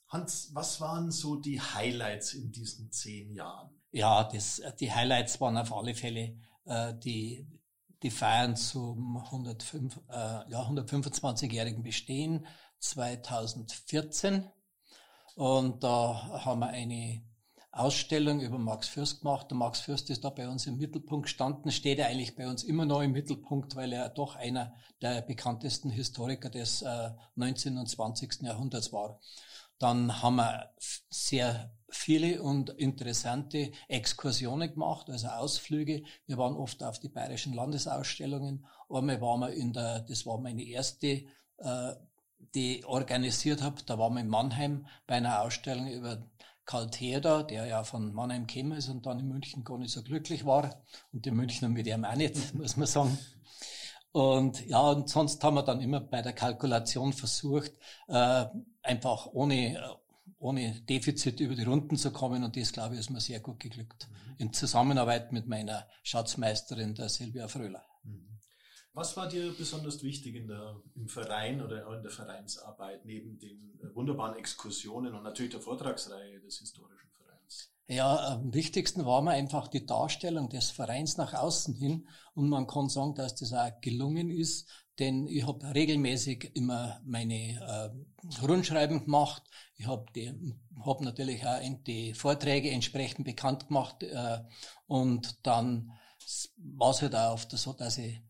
Hans, 0.09 0.51
was 0.55 0.81
waren 0.81 1.11
so 1.11 1.37
die 1.37 1.61
Highlights 1.61 2.35
in 2.35 2.53
diesen 2.53 2.91
zehn 2.93 3.33
Jahren? 3.33 3.71
Ja, 3.91 4.25
das, 4.25 4.63
die 4.79 4.93
Highlights 4.93 5.41
waren 5.41 5.57
auf 5.57 5.73
alle 5.73 5.95
Fälle 5.95 6.39
äh, 6.65 6.95
die, 6.95 7.47
die 8.03 8.11
Feiern 8.11 8.57
zum 8.57 9.17
105, 9.17 9.97
äh, 10.09 10.13
ja, 10.13 10.69
125-jährigen 10.69 11.83
Bestehen 11.83 12.47
2014. 12.79 14.49
Und 15.35 15.83
da 15.83 16.45
haben 16.45 16.61
wir 16.61 16.69
eine 16.69 17.23
Ausstellung 17.79 18.41
über 18.41 18.59
Max 18.59 18.89
Fürst 18.89 19.21
gemacht. 19.21 19.51
Der 19.51 19.57
Max 19.57 19.81
Fürst 19.81 20.09
ist 20.11 20.25
da 20.25 20.31
bei 20.31 20.49
uns 20.49 20.67
im 20.67 20.79
Mittelpunkt 20.79 21.25
gestanden, 21.27 21.71
steht 21.71 21.99
er 21.99 22.07
eigentlich 22.09 22.35
bei 22.35 22.49
uns 22.49 22.65
immer 22.65 22.87
noch 22.87 23.03
im 23.03 23.13
Mittelpunkt, 23.13 23.77
weil 23.77 23.93
er 23.93 24.09
doch 24.09 24.37
einer 24.37 24.75
der 25.03 25.21
bekanntesten 25.21 25.91
Historiker 25.91 26.49
des 26.49 26.83
äh, 26.83 27.11
19. 27.35 27.77
und 27.77 27.87
20. 27.87 28.43
Jahrhunderts 28.43 28.93
war. 28.93 29.21
Dann 29.79 30.23
haben 30.23 30.37
wir 30.37 30.71
sehr 31.11 31.71
viele 31.91 32.43
und 32.43 32.71
interessante 32.71 33.73
Exkursionen 33.89 34.73
gemacht, 34.73 35.11
also 35.11 35.29
Ausflüge. 35.29 36.03
Wir 36.27 36.39
waren 36.39 36.57
oft 36.57 36.83
auf 36.83 36.99
die 36.99 37.11
bayerischen 37.11 37.53
Landesausstellungen. 37.53 38.67
Einmal 38.89 39.21
waren 39.21 39.41
wir 39.41 39.53
in 39.53 39.75
der, 39.75 40.01
das 40.01 40.25
war 40.25 40.39
meine 40.41 40.63
erste, 40.63 41.25
äh, 41.59 41.95
die 42.55 42.85
organisiert 42.87 43.63
habe, 43.63 43.83
da 43.85 43.99
waren 43.99 44.15
wir 44.15 44.21
in 44.21 44.29
Mannheim 44.29 44.87
bei 45.07 45.17
einer 45.17 45.43
Ausstellung 45.43 45.89
über 45.89 46.23
Karl 46.67 46.91
Theodor, 46.91 47.45
der 47.45 47.67
ja 47.67 47.85
von 47.85 48.13
Mannheim 48.13 48.47
gekommen 48.47 48.73
ist 48.73 48.89
und 48.89 49.07
dann 49.07 49.21
in 49.21 49.29
München 49.29 49.65
gar 49.65 49.79
nicht 49.79 49.93
so 49.93 50.03
glücklich 50.03 50.45
war. 50.45 50.83
Und 51.13 51.25
die 51.25 51.31
Münchner 51.31 51.69
mit 51.69 51.87
ihm 51.87 52.05
auch 52.05 52.17
nicht, 52.17 52.55
muss 52.55 52.77
man 52.77 52.89
sagen. 52.89 53.19
Und 54.11 54.67
ja, 54.67 54.81
und 54.81 55.09
sonst 55.09 55.43
haben 55.45 55.55
wir 55.55 55.63
dann 55.63 55.81
immer 55.81 56.01
bei 56.01 56.23
der 56.23 56.33
Kalkulation 56.33 57.13
versucht, 57.13 57.73
äh, 58.09 58.47
einfach 58.83 59.27
ohne, 59.33 59.97
ohne 60.39 60.81
Defizit 60.81 61.39
über 61.41 61.55
die 61.55 61.65
Runden 61.65 61.97
zu 61.97 62.11
kommen. 62.11 62.43
Und 62.43 62.57
das, 62.57 62.73
glaube 62.73 62.95
ich, 62.95 63.01
ist 63.01 63.11
mir 63.11 63.21
sehr 63.21 63.41
gut 63.41 63.61
geglückt. 63.61 64.09
Mhm. 64.09 64.35
In 64.39 64.53
Zusammenarbeit 64.53 65.33
mit 65.33 65.47
meiner 65.47 65.87
Schatzmeisterin, 66.03 66.95
der 66.95 67.11
Silvia 67.11 67.47
Fröhler. 67.47 67.85
Mhm. 68.05 68.36
Was 68.97 69.15
war 69.15 69.29
dir 69.29 69.53
besonders 69.53 70.03
wichtig 70.03 70.37
in 70.37 70.49
der, 70.49 70.81
im 70.95 71.07
Verein 71.07 71.61
oder 71.61 71.87
in 71.95 72.03
der 72.03 72.11
Vereinsarbeit, 72.11 73.05
neben 73.05 73.39
den 73.39 73.79
wunderbaren 73.93 74.39
Exkursionen 74.39 75.15
und 75.15 75.23
natürlich 75.23 75.53
der 75.53 75.61
Vortragsreihe 75.61 76.41
des 76.41 76.61
historischen 76.61 77.11
Vereins? 77.11 77.71
Ja, 77.89 78.17
am 78.37 78.55
wichtigsten 78.55 79.05
war 79.05 79.21
mir 79.21 79.33
einfach 79.33 79.69
die 79.69 79.85
Darstellung 79.85 80.49
des 80.49 80.71
Vereins 80.71 81.19
nach 81.19 81.35
außen 81.35 81.75
hin. 81.75 82.09
Und 82.33 82.49
man 82.49 82.67
kann 82.67 82.89
sagen, 82.89 83.15
dass 83.15 83.35
das 83.35 83.53
auch 83.53 83.71
gelungen 83.83 84.31
ist, 84.31 84.67
denn 84.99 85.27
ich 85.27 85.47
habe 85.47 85.75
regelmäßig 85.75 86.53
immer 86.55 86.99
meine 87.05 87.93
äh, 88.41 88.41
Rundschreiben 88.47 89.05
gemacht. 89.05 89.43
Ich 89.75 89.87
habe 89.87 90.07
hab 90.87 91.03
natürlich 91.03 91.47
auch 91.47 91.61
die 91.87 92.15
Vorträge 92.15 92.71
entsprechend 92.71 93.27
bekannt 93.27 93.69
gemacht. 93.69 94.03
Äh, 94.05 94.39
und 94.87 95.47
dann 95.47 95.93
war 96.57 96.93
es 96.93 97.03
halt 97.03 97.15
auch 97.15 97.35
oft 97.35 97.51
so, 97.51 97.75
dass 97.75 97.99
ich 97.99 98.23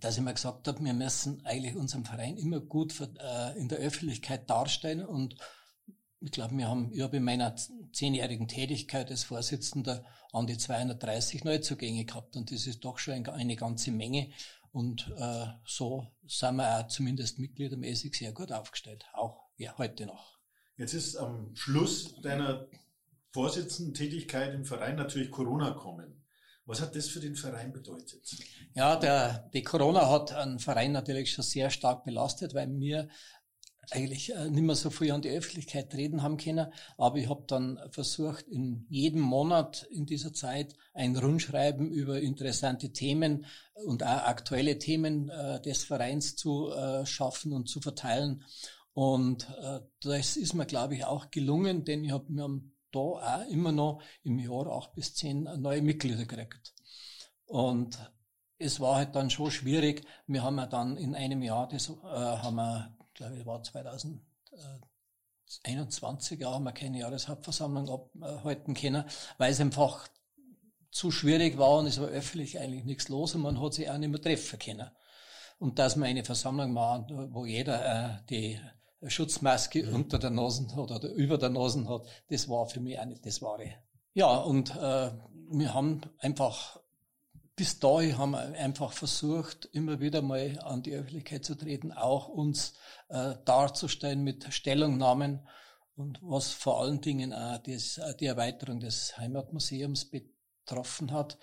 dass 0.00 0.16
ich 0.16 0.22
mir 0.22 0.34
gesagt 0.34 0.66
habe, 0.66 0.84
wir 0.84 0.94
müssen 0.94 1.44
eigentlich 1.44 1.76
unseren 1.76 2.04
Verein 2.04 2.36
immer 2.36 2.60
gut 2.60 2.94
äh, 3.00 3.58
in 3.58 3.68
der 3.68 3.78
Öffentlichkeit 3.78 4.48
darstellen 4.50 5.04
und 5.04 5.36
ich 6.20 6.32
glaube, 6.32 6.56
wir 6.56 6.68
haben, 6.68 6.92
ich 6.92 7.00
habe 7.00 7.16
in 7.16 7.24
meiner 7.24 7.56
zehnjährigen 7.92 8.46
Tätigkeit 8.46 9.10
als 9.10 9.24
Vorsitzender 9.24 10.04
an 10.32 10.46
die 10.46 10.58
230 10.58 11.44
Neuzugänge 11.44 12.04
gehabt 12.04 12.36
und 12.36 12.52
das 12.52 12.66
ist 12.66 12.84
doch 12.84 12.98
schon 12.98 13.26
eine 13.26 13.56
ganze 13.56 13.90
Menge 13.90 14.30
und 14.72 15.12
äh, 15.16 15.46
so 15.64 16.06
sind 16.26 16.56
wir 16.56 16.78
auch 16.78 16.88
zumindest 16.88 17.38
mitgliedermäßig 17.38 18.14
sehr 18.14 18.32
gut 18.32 18.52
aufgestellt, 18.52 19.06
auch 19.12 19.48
ja, 19.56 19.76
heute 19.78 20.06
noch. 20.06 20.38
Jetzt 20.76 20.94
ist 20.94 21.16
am 21.16 21.54
Schluss 21.54 22.20
deiner 22.22 22.66
Vorsitzenden-Tätigkeit 23.32 24.54
im 24.54 24.64
Verein 24.64 24.96
natürlich 24.96 25.30
Corona 25.30 25.72
kommen. 25.72 26.19
Was 26.70 26.80
hat 26.80 26.94
das 26.94 27.08
für 27.08 27.18
den 27.18 27.34
Verein 27.34 27.72
bedeutet? 27.72 28.22
Ja, 28.74 28.94
der, 28.94 29.50
die 29.52 29.64
Corona 29.64 30.08
hat 30.08 30.32
einen 30.32 30.60
Verein 30.60 30.92
natürlich 30.92 31.32
schon 31.32 31.42
sehr 31.42 31.68
stark 31.68 32.04
belastet, 32.04 32.54
weil 32.54 32.78
wir 32.78 33.08
eigentlich 33.90 34.32
äh, 34.32 34.48
nicht 34.50 34.62
mehr 34.62 34.76
so 34.76 34.88
viel 34.90 35.10
an 35.10 35.20
die 35.20 35.30
Öffentlichkeit 35.30 35.92
reden 35.94 36.22
haben 36.22 36.36
können. 36.36 36.72
Aber 36.96 37.16
ich 37.16 37.28
habe 37.28 37.42
dann 37.48 37.80
versucht, 37.90 38.46
in 38.46 38.86
jedem 38.88 39.20
Monat 39.20 39.88
in 39.90 40.06
dieser 40.06 40.32
Zeit 40.32 40.76
ein 40.94 41.16
Rundschreiben 41.16 41.90
über 41.90 42.20
interessante 42.20 42.92
Themen 42.92 43.46
und 43.84 44.04
auch 44.04 44.26
aktuelle 44.28 44.78
Themen 44.78 45.28
äh, 45.28 45.60
des 45.62 45.82
Vereins 45.82 46.36
zu 46.36 46.70
äh, 46.70 47.04
schaffen 47.04 47.52
und 47.52 47.68
zu 47.68 47.80
verteilen. 47.80 48.44
Und 48.92 49.48
äh, 49.60 49.80
das 50.02 50.36
ist 50.36 50.54
mir, 50.54 50.66
glaube 50.66 50.94
ich, 50.94 51.04
auch 51.04 51.32
gelungen, 51.32 51.84
denn 51.84 52.04
ich 52.04 52.12
hab, 52.12 52.28
wir 52.28 52.44
haben 52.44 52.76
da 52.92 52.98
auch 52.98 53.46
immer 53.48 53.72
noch 53.72 54.02
im 54.22 54.38
Jahr 54.38 54.68
acht 54.68 54.94
bis 54.94 55.14
zehn 55.14 55.44
neue 55.58 55.82
Mitglieder 55.82 56.24
gekriegt. 56.24 56.72
Und 57.46 57.98
es 58.58 58.78
war 58.78 58.94
halt 58.96 59.16
dann 59.16 59.30
schon 59.30 59.50
schwierig. 59.50 60.04
Wir 60.26 60.42
haben 60.42 60.58
ja 60.58 60.66
dann 60.66 60.96
in 60.96 61.14
einem 61.14 61.42
Jahr, 61.42 61.68
das 61.68 61.88
äh, 61.88 61.94
haben 61.94 62.56
wir, 62.56 62.96
glaube 63.14 63.38
ich, 63.38 63.46
war 63.46 63.62
2021, 63.62 66.40
ja, 66.40 66.52
haben 66.52 66.64
wir 66.64 66.72
keine 66.72 66.98
Jahreshauptversammlung 66.98 67.88
abhalten 67.88 68.74
können, 68.74 69.04
weil 69.38 69.50
es 69.50 69.60
einfach 69.60 70.08
zu 70.90 71.10
schwierig 71.10 71.56
war 71.58 71.78
und 71.78 71.86
es 71.86 72.00
war 72.00 72.08
öffentlich 72.08 72.58
eigentlich 72.58 72.84
nichts 72.84 73.08
los 73.08 73.34
und 73.34 73.42
man 73.42 73.60
hat 73.60 73.74
sich 73.74 73.90
auch 73.90 73.98
nicht 73.98 74.10
mehr 74.10 74.20
treffen 74.20 74.58
können. 74.58 74.90
Und 75.58 75.78
dass 75.78 75.96
man 75.96 76.08
eine 76.08 76.24
Versammlung 76.24 76.72
machen, 76.72 77.28
wo 77.32 77.46
jeder 77.46 77.84
äh, 77.84 78.18
die 78.28 78.60
Schutzmaske 79.06 79.84
mhm. 79.84 79.94
unter 79.94 80.18
der 80.18 80.30
Nase 80.30 80.68
hat 80.76 80.90
oder 80.90 81.08
über 81.10 81.38
der 81.38 81.50
Nase 81.50 81.88
hat, 81.88 82.06
das 82.28 82.48
war 82.48 82.66
für 82.66 82.80
mich 82.80 82.98
auch 82.98 83.06
nicht 83.06 83.24
das 83.24 83.40
Wahre. 83.42 83.74
Ja, 84.12 84.36
und 84.36 84.74
äh, 84.76 85.10
wir 85.50 85.74
haben 85.74 86.02
einfach 86.18 86.80
bis 87.60 87.78
dahin 87.78 88.16
haben 88.16 88.30
wir 88.30 88.40
einfach 88.58 88.90
versucht, 88.90 89.66
immer 89.72 90.00
wieder 90.00 90.22
mal 90.22 90.58
an 90.60 90.82
die 90.82 90.94
Öffentlichkeit 90.94 91.44
zu 91.44 91.54
treten, 91.54 91.92
auch 91.92 92.26
uns 92.28 92.72
äh, 93.10 93.34
darzustellen 93.44 94.22
mit 94.24 94.50
Stellungnahmen 94.50 95.46
und 95.94 96.18
was 96.22 96.52
vor 96.52 96.80
allen 96.80 97.02
Dingen 97.02 97.34
auch 97.34 97.58
das, 97.58 98.00
die 98.18 98.24
Erweiterung 98.24 98.80
des 98.80 99.18
Heimatmuseums 99.18 100.10
betroffen 100.10 101.12
hat. 101.12 101.36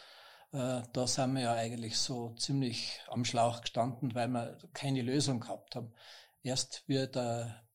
Äh, 0.53 0.81
da 0.91 1.05
sind 1.05 1.33
wir 1.35 1.41
ja 1.43 1.53
eigentlich 1.53 1.99
so 1.99 2.33
ziemlich 2.33 2.99
am 3.09 3.23
Schlauch 3.23 3.61
gestanden, 3.61 4.15
weil 4.15 4.29
wir 4.29 4.57
keine 4.73 5.03
Lösung 5.03 5.41
gehabt 5.41 5.75
haben. 5.75 5.93
Erst 6.43 6.87
wird 6.87 7.15
der 7.15 7.67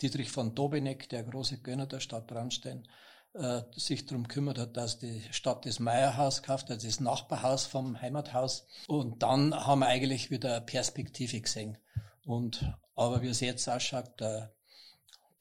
Dietrich 0.00 0.30
von 0.30 0.54
Dobeneck, 0.54 1.08
der 1.08 1.24
große 1.24 1.60
Gönner 1.60 1.86
der 1.86 2.00
Stadt 2.00 2.26
Brandstein, 2.26 2.86
äh, 3.34 3.62
sich 3.72 4.06
darum 4.06 4.28
kümmert 4.28 4.58
hat, 4.58 4.76
dass 4.76 4.98
die 4.98 5.22
Stadt 5.30 5.66
das 5.66 5.80
Meierhaus 5.80 6.42
kauft, 6.42 6.70
also 6.70 6.86
das 6.86 7.00
Nachbarhaus 7.00 7.66
vom 7.66 8.00
Heimathaus. 8.00 8.66
Und 8.86 9.22
dann 9.22 9.54
haben 9.54 9.80
wir 9.80 9.88
eigentlich 9.88 10.30
wieder 10.30 10.60
Perspektive 10.60 11.40
gesehen. 11.40 11.78
Und, 12.24 12.72
aber 12.94 13.22
wie 13.22 13.28
es 13.28 13.40
jetzt 13.40 13.68
ausschaut, 13.68 14.20
der 14.20 14.54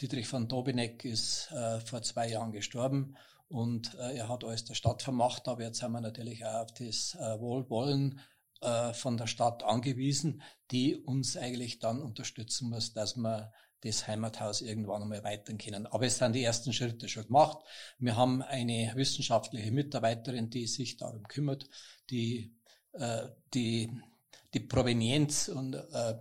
Dietrich 0.01 0.27
von 0.27 0.47
Dobeneck 0.47 1.05
ist 1.05 1.51
äh, 1.51 1.79
vor 1.79 2.01
zwei 2.01 2.29
Jahren 2.29 2.51
gestorben 2.51 3.17
und 3.47 3.95
äh, 3.95 4.17
er 4.17 4.29
hat 4.29 4.43
alles 4.43 4.65
der 4.65 4.75
Stadt 4.75 5.01
vermacht, 5.01 5.47
aber 5.47 5.63
jetzt 5.63 5.81
haben 5.81 5.93
wir 5.93 6.01
natürlich 6.01 6.45
auch 6.45 6.61
auf 6.63 6.73
das 6.73 7.15
äh, 7.15 7.39
Wohlwollen 7.39 8.19
äh, 8.61 8.93
von 8.93 9.17
der 9.17 9.27
Stadt 9.27 9.63
angewiesen, 9.63 10.41
die 10.71 10.95
uns 10.95 11.37
eigentlich 11.37 11.79
dann 11.79 12.01
unterstützen 12.01 12.69
muss, 12.69 12.93
dass 12.93 13.15
wir 13.15 13.51
das 13.81 14.07
Heimathaus 14.07 14.61
irgendwann 14.61 15.03
einmal 15.03 15.19
erweitern 15.19 15.57
können. 15.57 15.85
Aber 15.85 16.05
es 16.05 16.17
sind 16.17 16.33
die 16.33 16.43
ersten 16.43 16.73
Schritte 16.73 17.07
schon 17.07 17.27
gemacht. 17.27 17.59
Wir 17.99 18.15
haben 18.15 18.41
eine 18.41 18.91
wissenschaftliche 18.95 19.71
Mitarbeiterin, 19.71 20.49
die 20.49 20.65
sich 20.65 20.97
darum 20.97 21.23
kümmert, 21.27 21.69
die 22.09 22.57
äh, 22.93 23.27
die, 23.53 23.91
die 24.53 24.59
Provenienz 24.59 25.49
und 25.49 25.75
äh, 25.75 26.15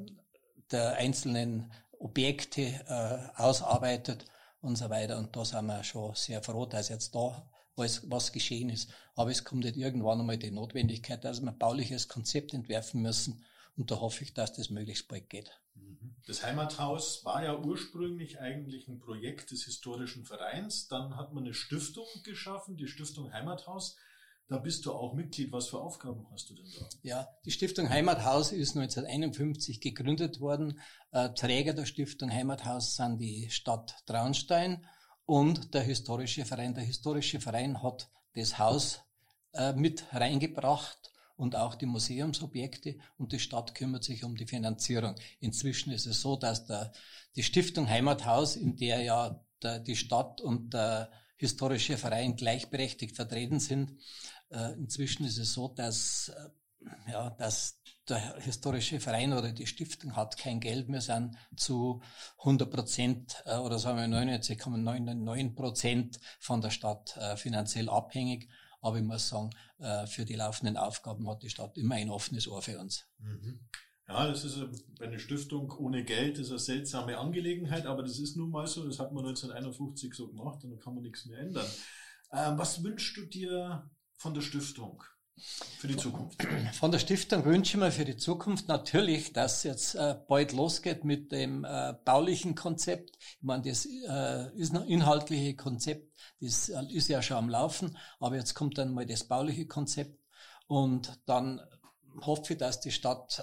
der 0.71 0.97
einzelnen 0.97 1.73
Objekte 1.99 2.63
äh, 2.63 3.41
ausarbeitet 3.41 4.27
und 4.61 4.77
so 4.77 4.91
weiter. 4.91 5.17
Und 5.17 5.35
da 5.35 5.45
sind 5.45 5.67
wir 5.67 5.83
schon 5.85 6.15
sehr 6.15 6.43
froh, 6.43 6.67
dass 6.67 6.89
jetzt 6.89 7.15
da 7.15 7.49
alles, 7.77 8.11
was 8.11 8.33
geschehen 8.33 8.71
ist. 8.71 8.91
Aber 9.15 9.31
es 9.31 9.45
kommt 9.45 9.65
nicht 9.65 9.77
irgendwann 9.77 10.21
einmal 10.21 10.39
die 10.39 10.51
Notwendigkeit, 10.51 11.25
dass 11.25 11.41
wir 11.41 11.49
ein 11.49 11.59
bauliches 11.59 12.09
Konzept 12.09 12.55
entwerfen 12.55 13.03
müssen. 13.03 13.45
Und 13.77 13.91
da 13.91 14.01
hoffe 14.01 14.25
ich, 14.25 14.33
dass 14.33 14.55
das 14.55 14.71
möglichst 14.71 15.09
bald 15.09 15.29
geht. 15.29 15.51
Mhm. 15.75 16.15
Das 16.27 16.43
Heimathaus 16.43 17.25
war 17.25 17.45
ja 17.45 17.59
ursprünglich 17.59 18.41
eigentlich 18.41 18.89
ein 18.89 18.99
Projekt 18.99 19.51
des 19.51 19.65
historischen 19.65 20.25
Vereins. 20.25 20.89
Dann 20.89 21.17
hat 21.17 21.33
man 21.33 21.45
eine 21.45 21.55
Stiftung 21.55 22.07
geschaffen, 22.25 22.77
die 22.77 22.89
Stiftung 22.89 23.33
Heimathaus. 23.33 23.97
Da 24.49 24.59
bist 24.59 24.87
du 24.87 24.93
auch 24.93 25.13
Mitglied. 25.13 25.51
Was 25.53 25.69
für 25.69 25.81
Aufgaben 25.81 26.27
hast 26.31 26.51
du 26.51 26.55
denn 26.55 26.71
da? 26.79 26.89
Ja, 27.03 27.29
die 27.45 27.51
Stiftung 27.51 27.91
Heimathaus 27.91 28.53
ist 28.53 28.77
1951 28.77 29.81
gegründet 29.81 30.41
worden. 30.41 30.81
Äh, 31.11 31.31
Träger 31.31 31.75
der 31.75 31.85
Stiftung 31.85 32.31
Heimathaus 32.33 32.95
sind 32.95 33.19
die 33.19 33.51
Stadt 33.51 33.97
Traunstein 34.07 34.87
und 35.27 35.75
der 35.75 35.83
historische 35.83 36.45
Verein. 36.45 36.75
Der 36.75 36.85
historische 36.85 37.41
Verein 37.41 37.83
hat 37.83 38.09
das 38.35 38.59
Haus 38.59 39.01
äh, 39.53 39.73
mit 39.73 40.05
reingebracht 40.13 41.13
und 41.37 41.57
auch 41.57 41.75
die 41.75 41.87
Museumsobjekte 41.87 42.97
und 43.19 43.33
die 43.33 43.39
Stadt 43.39 43.75
kümmert 43.75 44.05
sich 44.05 44.25
um 44.25 44.37
die 44.37 44.47
Finanzierung. 44.47 45.17
Inzwischen 45.41 45.93
ist 45.93 46.07
es 46.07 46.23
so, 46.23 46.37
dass 46.37 46.67
der, 46.67 46.93
die 47.35 47.43
Stiftung 47.43 47.89
Heimathaus, 47.89 48.57
in 48.57 48.77
der 48.77 49.03
ja 49.03 49.45
der, 49.63 49.81
die 49.81 49.97
Stadt 49.97 50.41
und 50.41 50.73
der 50.73 51.11
historische 51.37 51.99
Verein 51.99 52.37
gleichberechtigt 52.37 53.17
vertreten 53.17 53.61
sind, 53.61 53.93
äh, 54.51 54.73
inzwischen 54.75 55.27
ist 55.27 55.39
es 55.39 55.53
so, 55.53 55.69
dass, 55.69 56.29
äh, 56.29 57.11
ja, 57.11 57.31
dass 57.31 57.76
der 58.09 58.37
historische 58.41 59.01
Verein 59.01 59.33
oder 59.33 59.53
die 59.53 59.67
Stiftung 59.67 60.15
hat 60.15 60.37
kein 60.37 60.61
Geld 60.61 60.89
mehr, 60.89 61.01
sind 61.01 61.37
zu 61.57 62.03
100 62.39 62.71
Prozent 62.71 63.43
äh, 63.47 63.57
oder 63.57 63.79
sagen 63.79 63.99
wir 63.99 64.19
99,99 64.19 65.55
Prozent 65.55 66.21
von 66.39 66.61
der 66.61 66.71
Stadt 66.71 67.17
äh, 67.17 67.37
finanziell 67.37 67.89
abhängig. 67.89 68.49
Aber 68.81 68.99
ich 68.99 69.05
muss 69.05 69.29
sagen, 69.29 69.51
äh, 69.79 70.07
für 70.07 70.25
die 70.25 70.35
laufenden 70.35 70.77
Aufgaben 70.77 71.29
hat 71.29 71.43
die 71.43 71.51
Stadt 71.51 71.77
immer 71.77 71.97
ein 71.97 72.11
offenes 72.11 72.47
Ohr 72.47 72.63
für 72.63 72.79
uns. 72.79 73.07
Mhm. 73.19 73.61
Ja, 74.09 74.29
das 74.29 74.45
ist 74.45 74.57
eine 75.01 75.19
Stiftung 75.19 75.73
ohne 75.73 76.05
Geld, 76.05 76.39
ist 76.39 76.51
eine 76.51 76.61
seltsame 76.61 77.19
Angelegenheit, 77.19 77.87
aber 77.87 78.05
das 78.05 78.21
ist 78.21 78.37
nun 78.37 78.51
mal 78.51 78.69
so, 78.69 78.87
das 78.87 79.01
hat 79.01 79.13
man 79.13 79.25
1951 79.25 80.15
so 80.15 80.29
gemacht 80.29 80.63
und 80.63 80.71
da 80.71 80.77
kann 80.77 80.95
man 80.95 81.03
nichts 81.03 81.27
mehr 81.27 81.41
ändern. 81.41 81.67
Ähm, 82.33 82.57
was 82.57 82.85
wünschst 82.85 83.17
du 83.17 83.27
dir 83.27 83.91
von 84.17 84.33
der 84.33 84.43
Stiftung? 84.43 85.03
Für 85.39 85.89
die 85.89 85.97
Zukunft. 85.97 86.43
Von 86.73 86.91
der 86.91 86.99
Stiftung 86.99 87.45
wünsche 87.45 87.77
ich 87.77 87.81
mir 87.81 87.93
für 87.93 88.07
die 88.07 88.17
Zukunft 88.17 88.69
natürlich, 88.69 89.35
dass 89.35 89.65
jetzt 89.65 89.95
äh, 89.95 90.17
bald 90.27 90.53
losgeht 90.53 91.05
mit 91.05 91.31
dem 91.31 91.65
äh, 91.65 91.95
baulichen 92.05 92.55
Konzept. 92.55 93.19
Ich 93.19 93.43
meine, 93.43 93.63
das 93.63 93.85
äh, 93.85 94.57
ist 94.57 94.75
ein 94.75 94.87
inhaltliche 94.87 95.55
Konzept, 95.55 96.11
das 96.41 96.71
ist 96.91 97.09
ja 97.09 97.21
schon 97.21 97.37
am 97.37 97.49
Laufen, 97.51 97.99
aber 98.19 98.37
jetzt 98.37 98.55
kommt 98.55 98.79
dann 98.79 98.95
mal 98.95 99.05
das 99.05 99.25
bauliche 99.25 99.67
Konzept 99.67 100.19
und 100.69 101.21
dann 101.27 101.61
hoffe 102.23 102.55
ich, 102.55 102.59
dass 102.59 102.81
die 102.81 102.93
Stadt 102.93 103.43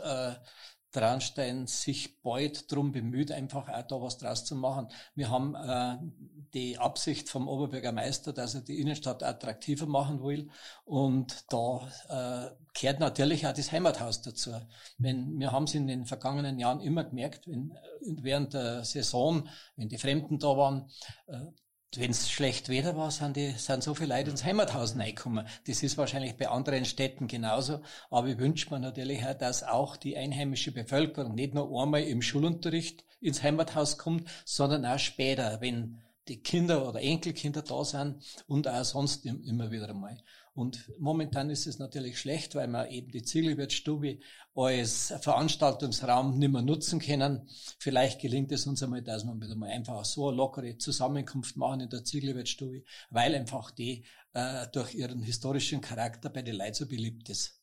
Traunstein 0.93 1.67
sich 1.67 2.21
bald 2.21 2.71
drum 2.71 2.91
bemüht, 2.91 3.31
einfach 3.31 3.67
auch 3.67 3.81
da 3.81 4.01
was 4.01 4.17
draus 4.19 4.45
zu 4.45 4.55
machen. 4.55 4.87
Wir 5.15 5.29
haben 5.29 5.55
äh, 5.55 5.97
die 6.53 6.77
Absicht 6.77 7.29
vom 7.29 7.47
Oberbürgermeister, 7.47 8.31
dass 8.31 8.53
er 8.53 8.61
die 8.61 8.79
Innenstadt 8.79 9.23
attraktiver 9.23 9.87
machen 9.87 10.23
will. 10.23 10.49
Und 10.85 11.45
da 11.51 11.89
äh, 12.09 12.55
kehrt 12.73 12.99
natürlich 12.99 13.45
auch 13.47 13.53
das 13.53 13.71
Heimathaus 13.71 14.21
dazu. 14.21 14.51
Wenn, 14.97 15.39
wir 15.39 15.51
haben 15.51 15.65
es 15.65 15.73
in 15.73 15.87
den 15.87 16.05
vergangenen 16.05 16.59
Jahren 16.59 16.79
immer 16.79 17.03
gemerkt, 17.03 17.47
wenn, 17.47 17.75
während 18.01 18.53
der 18.53 18.85
Saison, 18.85 19.49
wenn 19.75 19.89
die 19.89 19.97
Fremden 19.97 20.37
da 20.37 20.55
waren, 20.55 20.89
äh, 21.27 21.39
wenn 21.99 22.11
es 22.11 22.29
schlecht 22.29 22.69
Wetter 22.69 22.95
war, 22.95 23.11
sind, 23.11 23.35
die, 23.35 23.51
sind 23.51 23.83
so 23.83 23.93
viele 23.93 24.15
Leute 24.15 24.31
ins 24.31 24.43
Heimathaus 24.43 24.97
reingekommen. 24.97 25.47
Das 25.67 25.83
ist 25.83 25.97
wahrscheinlich 25.97 26.35
bei 26.35 26.49
anderen 26.49 26.85
Städten 26.85 27.27
genauso. 27.27 27.81
Aber 28.09 28.27
ich 28.27 28.37
wünsche 28.37 28.69
mir 28.73 28.79
natürlich 28.79 29.25
auch, 29.25 29.33
dass 29.33 29.63
auch 29.63 29.97
die 29.97 30.17
einheimische 30.17 30.71
Bevölkerung 30.71 31.35
nicht 31.35 31.53
nur 31.53 31.81
einmal 31.81 32.03
im 32.03 32.21
Schulunterricht 32.21 33.03
ins 33.21 33.43
Heimathaus 33.43 33.97
kommt, 33.97 34.27
sondern 34.45 34.85
auch 34.85 34.99
später, 34.99 35.61
wenn 35.61 36.01
die 36.27 36.41
Kinder 36.41 36.87
oder 36.87 37.01
Enkelkinder 37.01 37.61
da 37.61 37.83
sind 37.83 38.23
und 38.47 38.67
auch 38.67 38.83
sonst 38.83 39.25
immer 39.25 39.71
wieder 39.71 39.89
einmal. 39.89 40.17
Und 40.55 40.91
momentan 40.99 41.49
ist 41.49 41.65
es 41.65 41.79
natürlich 41.79 42.19
schlecht, 42.19 42.53
weil 42.53 42.67
wir 42.67 42.89
eben 42.89 43.11
die 43.11 43.23
Ziegelwirtsstube 43.23 44.19
als 44.55 45.13
Veranstaltungsraum 45.21 46.37
nicht 46.37 46.51
mehr 46.51 46.61
nutzen 46.61 46.99
können. 46.99 47.49
Vielleicht 47.79 48.21
gelingt 48.21 48.51
es 48.51 48.67
uns 48.67 48.83
einmal, 48.83 49.01
dass 49.01 49.23
wir 49.23 49.35
wieder 49.35 49.55
mal 49.55 49.71
einfach 49.71 50.05
so 50.05 50.27
eine 50.27 50.37
lockere 50.37 50.77
Zusammenkunft 50.77 51.57
machen 51.57 51.81
in 51.81 51.89
der 51.89 52.03
Ziegelwirtsstube, 52.03 52.83
weil 53.09 53.33
einfach 53.33 53.71
die 53.71 54.05
äh, 54.33 54.67
durch 54.71 54.93
ihren 54.93 55.23
historischen 55.23 55.81
Charakter 55.81 56.29
bei 56.29 56.43
den 56.43 56.55
Leuten 56.55 56.75
so 56.75 56.87
beliebt 56.87 57.29
ist. 57.29 57.59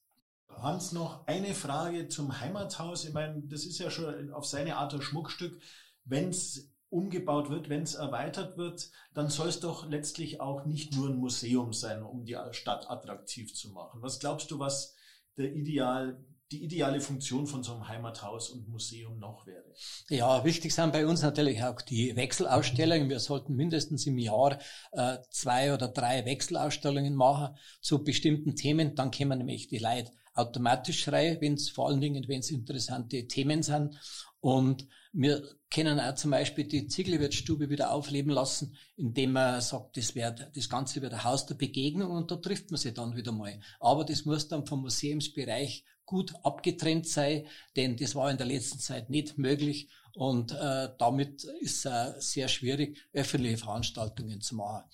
Hans, 0.48 0.90
noch 0.90 1.26
eine 1.28 1.54
Frage 1.54 2.08
zum 2.08 2.40
Heimathaus. 2.40 3.04
Ich 3.04 3.12
meine, 3.12 3.40
das 3.42 3.64
ist 3.64 3.78
ja 3.78 3.88
schon 3.88 4.32
auf 4.32 4.44
seine 4.46 4.76
Art 4.76 4.92
ein 4.92 5.00
Schmuckstück. 5.00 5.62
Wenn 6.04 6.30
es 6.30 6.70
umgebaut 6.90 7.50
wird, 7.50 7.68
wenn 7.68 7.82
es 7.82 7.94
erweitert 7.94 8.58
wird, 8.58 8.90
dann 9.14 9.30
soll 9.30 9.48
es 9.48 9.60
doch 9.60 9.88
letztlich 9.88 10.40
auch 10.40 10.66
nicht 10.66 10.94
nur 10.94 11.08
ein 11.08 11.16
Museum 11.16 11.72
sein, 11.72 12.02
um 12.02 12.24
die 12.24 12.36
Stadt 12.50 12.90
attraktiv 12.90 13.54
zu 13.54 13.70
machen. 13.70 14.02
Was 14.02 14.18
glaubst 14.18 14.50
du, 14.50 14.58
was 14.58 14.96
der 15.36 15.54
Ideal, 15.54 16.22
die 16.50 16.64
ideale 16.64 17.00
Funktion 17.00 17.46
von 17.46 17.62
so 17.62 17.72
einem 17.72 17.86
Heimathaus 17.86 18.50
und 18.50 18.68
Museum 18.68 19.20
noch 19.20 19.46
wäre? 19.46 19.72
Ja, 20.08 20.44
wichtig 20.44 20.74
sind 20.74 20.92
bei 20.92 21.06
uns 21.06 21.22
natürlich 21.22 21.62
auch 21.62 21.80
die 21.80 22.16
Wechselausstellungen. 22.16 23.08
Wir 23.08 23.20
sollten 23.20 23.54
mindestens 23.54 24.06
im 24.06 24.18
Jahr 24.18 24.58
äh, 24.90 25.18
zwei 25.30 25.72
oder 25.72 25.86
drei 25.86 26.24
Wechselausstellungen 26.24 27.14
machen 27.14 27.56
zu 27.80 28.02
bestimmten 28.02 28.56
Themen. 28.56 28.96
Dann 28.96 29.12
können 29.12 29.38
nämlich 29.38 29.68
die 29.68 29.78
Leute 29.78 30.10
automatisch 30.34 31.06
rein, 31.08 31.38
wenn 31.40 31.54
es 31.54 31.70
vor 31.70 31.88
allen 31.88 32.00
Dingen, 32.00 32.26
wenn 32.26 32.40
es 32.40 32.50
interessante 32.50 33.26
Themen 33.28 33.62
sind. 33.62 33.96
Und 34.40 34.86
wir 35.12 35.42
können 35.70 36.00
auch 36.00 36.14
zum 36.14 36.30
Beispiel 36.30 36.64
die 36.64 36.86
Ziegelwirtsstube 36.86 37.68
wieder 37.68 37.92
aufleben 37.92 38.32
lassen, 38.32 38.76
indem 38.96 39.32
man 39.32 39.60
sagt, 39.60 39.96
das 39.96 40.14
wird, 40.14 40.50
das 40.54 40.68
Ganze 40.68 41.02
wird 41.02 41.12
ein 41.12 41.24
Haus 41.24 41.46
der 41.46 41.54
Begegnung 41.54 42.10
und 42.10 42.30
da 42.30 42.36
trifft 42.36 42.70
man 42.70 42.78
sich 42.78 42.94
dann 42.94 43.16
wieder 43.16 43.32
mal. 43.32 43.60
Aber 43.80 44.04
das 44.04 44.24
muss 44.24 44.48
dann 44.48 44.66
vom 44.66 44.80
Museumsbereich 44.80 45.84
gut 46.06 46.34
abgetrennt 46.42 47.06
sein, 47.06 47.46
denn 47.76 47.96
das 47.96 48.14
war 48.14 48.30
in 48.30 48.36
der 48.36 48.46
letzten 48.46 48.80
Zeit 48.80 49.10
nicht 49.10 49.38
möglich 49.38 49.88
und 50.14 50.52
äh, 50.52 50.88
damit 50.98 51.44
ist 51.60 51.84
es 51.86 51.92
äh, 51.92 52.20
sehr 52.20 52.48
schwierig, 52.48 52.98
öffentliche 53.12 53.58
Veranstaltungen 53.58 54.40
zu 54.40 54.56
machen. 54.56 54.84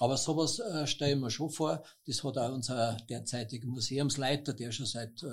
Aber 0.00 0.18
sowas 0.18 0.58
äh, 0.58 0.86
stellen 0.86 1.20
wir 1.20 1.30
schon 1.30 1.48
vor. 1.48 1.82
Das 2.06 2.22
hat 2.22 2.36
auch 2.36 2.52
unser 2.52 2.96
derzeitiger 3.08 3.66
Museumsleiter, 3.68 4.52
der 4.52 4.72
schon 4.72 4.84
seit 4.84 5.22
äh, 5.22 5.26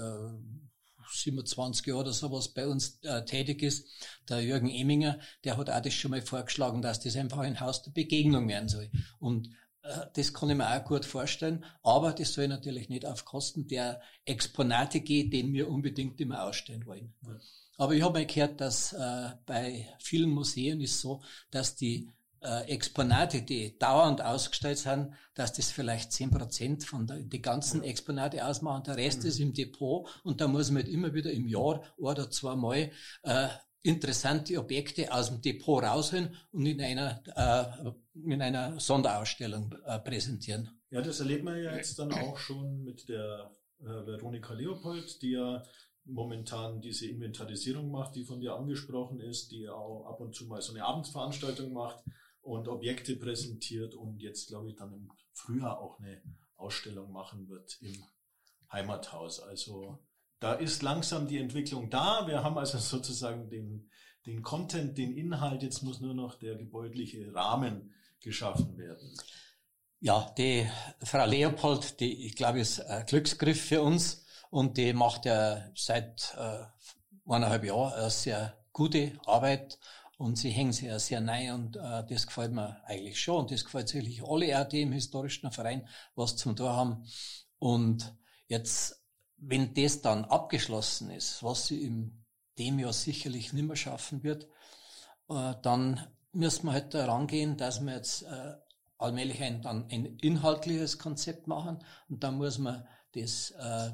27 1.11 1.85
Jahren 1.87 2.01
oder 2.01 2.13
sowas 2.13 2.49
bei 2.49 2.67
uns 2.67 2.99
äh, 3.03 3.25
tätig 3.25 3.63
ist, 3.63 3.87
der 4.29 4.41
Jürgen 4.41 4.69
Eminger, 4.69 5.19
der 5.43 5.57
hat 5.57 5.69
auch 5.69 5.81
das 5.81 5.93
schon 5.93 6.11
mal 6.11 6.21
vorgeschlagen, 6.21 6.81
dass 6.81 6.99
das 6.99 7.15
einfach 7.15 7.39
ein 7.39 7.59
Haus 7.59 7.83
der 7.83 7.91
Begegnung 7.91 8.47
werden 8.47 8.69
soll. 8.69 8.89
Und 9.19 9.49
äh, 9.83 10.05
das 10.13 10.33
kann 10.33 10.49
ich 10.49 10.57
mir 10.57 10.69
auch 10.69 10.83
gut 10.85 11.05
vorstellen, 11.05 11.65
aber 11.83 12.13
das 12.13 12.33
soll 12.33 12.47
natürlich 12.47 12.89
nicht 12.89 13.05
auf 13.05 13.25
Kosten 13.25 13.67
der 13.67 14.01
Exponate 14.25 15.01
gehen, 15.01 15.31
die 15.31 15.51
wir 15.53 15.69
unbedingt 15.69 16.19
immer 16.21 16.43
ausstellen 16.43 16.85
wollen. 16.85 17.13
Ja. 17.25 17.39
Aber 17.77 17.93
ich 17.95 18.03
habe 18.03 18.19
mal 18.19 18.25
gehört, 18.25 18.61
dass 18.61 18.93
äh, 18.93 19.29
bei 19.45 19.87
vielen 19.99 20.29
Museen 20.29 20.79
ist 20.79 21.01
so, 21.01 21.21
dass 21.51 21.75
die 21.75 22.09
äh, 22.43 22.63
Exponate, 22.67 23.41
die 23.41 23.77
dauernd 23.77 24.21
ausgestellt 24.21 24.77
sind, 24.77 25.13
dass 25.33 25.53
das 25.53 25.71
vielleicht 25.71 26.11
zehn 26.11 26.29
Prozent 26.29 26.83
von 26.83 27.07
der, 27.07 27.17
die 27.17 27.41
ganzen 27.41 27.83
Exponate 27.83 28.45
ausmachen. 28.45 28.83
Der 28.83 28.97
Rest 28.97 29.23
mhm. 29.23 29.29
ist 29.29 29.39
im 29.39 29.53
Depot 29.53 30.07
und 30.23 30.41
da 30.41 30.47
muss 30.47 30.69
man 30.69 30.83
halt 30.83 30.91
immer 30.91 31.13
wieder 31.13 31.31
im 31.31 31.47
Jahr 31.47 31.83
oder 31.97 32.29
zweimal 32.29 32.91
äh, 33.23 33.47
interessante 33.81 34.57
Objekte 34.57 35.13
aus 35.13 35.29
dem 35.29 35.41
Depot 35.41 35.83
rausholen 35.83 36.35
und 36.51 36.65
in 36.65 36.81
einer, 36.81 37.21
äh, 37.35 37.91
in 38.13 38.41
einer 38.41 38.79
Sonderausstellung 38.79 39.75
äh, 39.85 39.99
präsentieren. 39.99 40.69
Ja, 40.89 41.01
das 41.01 41.19
erlebt 41.19 41.43
man 41.43 41.61
ja 41.61 41.75
jetzt 41.75 41.99
dann 41.99 42.13
auch 42.13 42.37
schon 42.37 42.83
mit 42.83 43.09
der 43.09 43.51
äh, 43.81 43.85
Veronika 43.85 44.53
Leopold, 44.53 45.21
die 45.21 45.31
ja 45.31 45.63
momentan 46.05 46.81
diese 46.81 47.07
Inventarisierung 47.07 47.89
macht, 47.89 48.15
die 48.15 48.25
von 48.25 48.39
dir 48.39 48.55
angesprochen 48.55 49.19
ist, 49.21 49.51
die 49.51 49.69
auch 49.69 50.05
ab 50.05 50.19
und 50.19 50.35
zu 50.35 50.45
mal 50.45 50.61
so 50.61 50.73
eine 50.73 50.83
Abendveranstaltung 50.83 51.71
macht 51.71 52.03
und 52.43 52.67
Objekte 52.67 53.15
präsentiert 53.15 53.95
und 53.95 54.21
jetzt, 54.21 54.47
glaube 54.49 54.69
ich, 54.69 54.75
dann 54.75 54.93
im 54.93 55.11
Frühjahr 55.33 55.79
auch 55.79 55.99
eine 55.99 56.21
Ausstellung 56.55 57.11
machen 57.11 57.49
wird 57.49 57.77
im 57.81 58.03
Heimathaus. 58.71 59.39
Also 59.39 59.99
da 60.39 60.53
ist 60.53 60.81
langsam 60.81 61.27
die 61.27 61.37
Entwicklung 61.37 61.89
da. 61.89 62.27
Wir 62.27 62.43
haben 62.43 62.57
also 62.57 62.77
sozusagen 62.77 63.49
den, 63.49 63.89
den 64.25 64.43
Content, 64.43 64.97
den 64.97 65.15
Inhalt. 65.15 65.63
Jetzt 65.63 65.83
muss 65.83 66.01
nur 66.01 66.13
noch 66.13 66.35
der 66.35 66.55
gebäudliche 66.55 67.33
Rahmen 67.33 67.93
geschaffen 68.19 68.77
werden. 68.77 69.17
Ja, 69.99 70.33
die 70.37 70.69
Frau 71.01 71.25
Leopold, 71.25 72.01
die, 72.01 72.25
ich 72.25 72.35
glaube, 72.35 72.59
ist 72.59 72.81
ein 72.81 73.05
Glücksgriff 73.05 73.61
für 73.61 73.81
uns 73.81 74.25
und 74.49 74.77
die 74.77 74.91
macht 74.91 75.25
ja 75.25 75.71
seit 75.75 76.35
äh, 76.37 76.65
eineinhalb 77.25 77.63
Jahren 77.63 77.93
eine 77.93 78.09
sehr 78.09 78.57
gute 78.73 79.17
Arbeit 79.25 79.79
und 80.17 80.37
sie 80.37 80.51
hängen 80.51 80.73
sich 80.73 80.87
ja 80.87 80.99
sehr 80.99 81.21
neu 81.21 81.53
und 81.53 81.75
äh, 81.75 82.05
das 82.07 82.27
gefällt 82.27 82.51
mir 82.51 82.81
eigentlich 82.85 83.19
schon. 83.19 83.41
Und 83.41 83.51
das 83.51 83.65
gefällt 83.65 83.89
sicherlich 83.89 84.23
alle 84.23 84.59
auch, 84.59 84.67
die 84.67 84.81
im 84.81 84.91
historischen 84.91 85.51
Verein 85.51 85.87
was 86.15 86.35
zum 86.35 86.55
Tor 86.55 86.75
haben. 86.75 87.05
Und 87.59 88.15
jetzt, 88.47 89.03
wenn 89.37 89.73
das 89.73 90.01
dann 90.01 90.25
abgeschlossen 90.25 91.09
ist, 91.09 91.43
was 91.43 91.67
sie 91.67 91.83
in 91.83 92.25
dem 92.57 92.79
Jahr 92.79 92.93
sicherlich 92.93 93.53
nicht 93.53 93.65
mehr 93.67 93.75
schaffen 93.75 94.23
wird, 94.23 94.47
äh, 95.29 95.55
dann 95.61 96.05
müssen 96.31 96.67
wir 96.67 96.73
halt 96.73 96.93
da 96.93 97.05
rangehen, 97.05 97.57
dass 97.57 97.81
wir 97.81 97.95
jetzt 97.95 98.23
äh, 98.23 98.53
allmählich 98.97 99.41
ein, 99.41 99.61
dann 99.61 99.87
ein 99.89 100.17
inhaltliches 100.17 100.99
Konzept 100.99 101.47
machen 101.47 101.83
und 102.09 102.23
dann 102.23 102.37
muss 102.37 102.57
man 102.57 102.87
das 103.13 103.51
äh, 103.51 103.91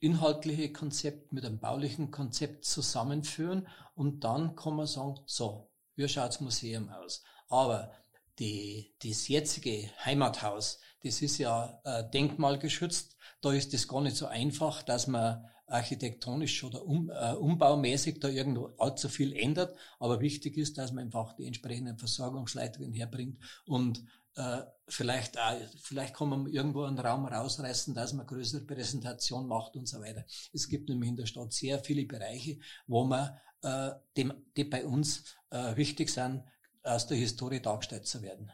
inhaltliche 0.00 0.72
Konzept 0.72 1.32
mit 1.32 1.44
einem 1.44 1.58
baulichen 1.58 2.10
Konzept 2.10 2.64
zusammenführen 2.64 3.66
und 3.94 4.24
dann 4.24 4.54
kann 4.54 4.76
man 4.76 4.86
sagen, 4.86 5.16
so, 5.26 5.68
wie 5.96 6.08
schaut 6.08 6.28
das 6.28 6.40
Museum 6.40 6.88
aus? 6.88 7.22
Aber 7.48 7.92
die, 8.38 8.94
das 9.02 9.28
jetzige 9.28 9.90
Heimathaus, 10.04 10.78
das 11.02 11.22
ist 11.22 11.38
ja 11.38 11.80
äh, 11.84 12.08
denkmalgeschützt. 12.10 13.16
Da 13.40 13.52
ist 13.52 13.74
es 13.74 13.88
gar 13.88 14.00
nicht 14.00 14.16
so 14.16 14.26
einfach, 14.26 14.82
dass 14.82 15.06
man 15.06 15.44
architektonisch 15.66 16.64
oder 16.64 16.84
um, 16.84 17.10
äh, 17.10 17.32
umbaumäßig 17.32 18.20
da 18.20 18.28
irgendwo 18.28 18.74
allzu 18.78 19.08
viel 19.08 19.34
ändert. 19.34 19.76
Aber 19.98 20.20
wichtig 20.20 20.56
ist, 20.56 20.78
dass 20.78 20.92
man 20.92 21.04
einfach 21.04 21.34
die 21.34 21.46
entsprechenden 21.46 21.98
Versorgungsleitungen 21.98 22.92
herbringt 22.92 23.38
und 23.66 24.04
äh, 24.34 24.62
vielleicht, 24.86 25.38
auch, 25.38 25.56
vielleicht 25.82 26.14
kann 26.14 26.28
man 26.28 26.46
irgendwo 26.46 26.84
einen 26.84 26.98
Raum 26.98 27.26
rausreißen, 27.26 27.94
dass 27.94 28.12
man 28.12 28.26
größere 28.26 28.62
Präsentation 28.62 29.46
macht 29.46 29.76
und 29.76 29.88
so 29.88 30.00
weiter. 30.00 30.24
Es 30.52 30.68
gibt 30.68 30.88
nämlich 30.88 31.10
in 31.10 31.16
der 31.16 31.26
Stadt 31.26 31.52
sehr 31.52 31.78
viele 31.80 32.06
Bereiche, 32.06 32.58
wo 32.86 33.04
man, 33.04 33.36
äh, 33.62 33.90
die, 34.16 34.30
die 34.56 34.64
bei 34.64 34.86
uns 34.86 35.24
äh, 35.50 35.76
wichtig 35.76 36.10
sind, 36.10 36.44
aus 36.82 37.06
der 37.06 37.16
Historie 37.16 37.60
dargestellt 37.60 38.06
zu 38.06 38.22
werden. 38.22 38.50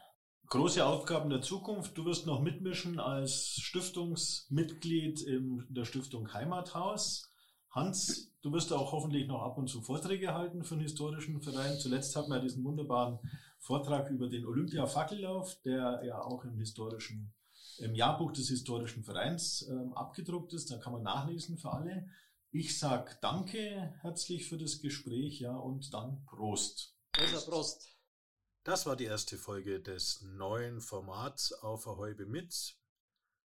Große 0.47 0.85
Aufgaben 0.85 1.29
der 1.29 1.41
Zukunft. 1.41 1.97
Du 1.97 2.05
wirst 2.05 2.27
noch 2.27 2.39
mitmischen 2.39 2.99
als 2.99 3.57
Stiftungsmitglied 3.61 5.21
in 5.21 5.65
der 5.69 5.85
Stiftung 5.85 6.33
Heimathaus. 6.33 7.31
Hans, 7.71 8.31
du 8.41 8.53
wirst 8.53 8.71
auch 8.71 8.91
hoffentlich 8.91 9.27
noch 9.27 9.41
ab 9.41 9.57
und 9.57 9.67
zu 9.67 9.81
Vorträge 9.81 10.33
halten 10.33 10.63
für 10.63 10.75
den 10.75 10.83
historischen 10.83 11.41
Verein. 11.41 11.77
Zuletzt 11.77 12.15
hatten 12.15 12.31
wir 12.31 12.39
diesen 12.39 12.63
wunderbaren 12.63 13.19
Vortrag 13.65 14.11
über 14.11 14.29
den 14.29 14.45
Olympia-Fackellauf, 14.45 15.59
der 15.63 16.03
ja 16.05 16.21
auch 16.21 16.43
im 16.45 16.59
historischen, 16.59 17.33
im 17.79 17.95
Jahrbuch 17.95 18.31
des 18.31 18.49
historischen 18.49 19.03
Vereins 19.03 19.67
ähm, 19.67 19.91
abgedruckt 19.93 20.53
ist. 20.53 20.69
Da 20.69 20.77
kann 20.77 20.93
man 20.93 21.01
nachlesen 21.01 21.57
für 21.57 21.71
alle. 21.71 22.07
Ich 22.51 22.77
sag 22.77 23.19
Danke 23.21 23.95
herzlich 24.01 24.47
für 24.47 24.59
das 24.59 24.81
Gespräch, 24.81 25.39
ja, 25.39 25.55
und 25.55 25.91
dann 25.95 26.23
Prost. 26.25 26.95
Also 27.17 27.49
Prost. 27.49 27.97
Das 28.63 28.85
war 28.85 28.95
die 28.95 29.05
erste 29.05 29.35
Folge 29.35 29.81
des 29.81 30.21
neuen 30.21 30.79
Formats 30.79 31.51
auf 31.51 31.87
Ahäube 31.87 32.27
mit. 32.27 32.77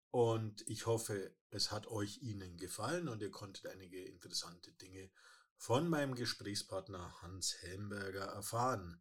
Und 0.10 0.67
ich 0.67 0.88
hoffe, 0.88 1.36
es 1.51 1.71
hat 1.71 1.86
euch 1.86 2.23
Ihnen 2.23 2.58
gefallen 2.58 3.08
und 3.08 3.21
ihr 3.21 3.30
konntet 3.30 3.67
einige 3.67 4.03
interessante 4.03 4.71
Dinge 4.71 5.12
von 5.58 5.88
meinem 5.88 6.15
Gesprächspartner 6.15 7.21
Hans 7.21 7.56
Helmberger 7.62 8.25
erfahren. 8.25 8.99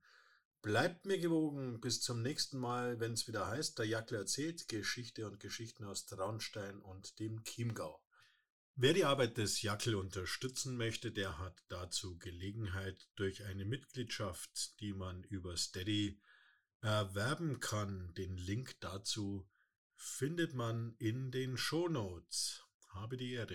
Bleibt 0.67 1.07
mir 1.07 1.19
gewogen. 1.19 1.81
Bis 1.81 2.01
zum 2.01 2.23
nächsten 2.23 2.59
Mal, 2.59 2.99
wenn 2.99 3.13
es 3.13 3.29
wieder 3.29 3.47
heißt, 3.47 3.79
der 3.79 3.87
Jackler 3.87 4.19
erzählt 4.19 4.67
Geschichte 4.67 5.25
und 5.25 5.39
Geschichten 5.39 5.85
aus 5.85 6.07
Traunstein 6.07 6.81
und 6.81 7.21
dem 7.21 7.45
Chiemgau. 7.45 8.03
Wer 8.75 8.93
die 8.93 9.05
Arbeit 9.05 9.37
des 9.37 9.63
Jackel 9.63 9.95
unterstützen 9.95 10.77
möchte, 10.77 11.13
der 11.13 11.39
hat 11.39 11.63
dazu 11.69 12.19
Gelegenheit 12.19 13.09
durch 13.15 13.45
eine 13.45 13.65
Mitgliedschaft, 13.65 14.81
die 14.81 14.93
man 14.93 15.23
über 15.23 15.57
Steady 15.57 16.21
erwerben 16.81 17.61
kann. 17.61 18.13
Den 18.15 18.37
Link 18.37 18.75
dazu 18.81 19.49
findet 19.95 20.53
man 20.55 20.97
in 20.99 21.31
den 21.31 21.57
Shownotes. 21.57 22.65
Habe 22.89 23.17
die 23.17 23.35
Ehre. 23.35 23.55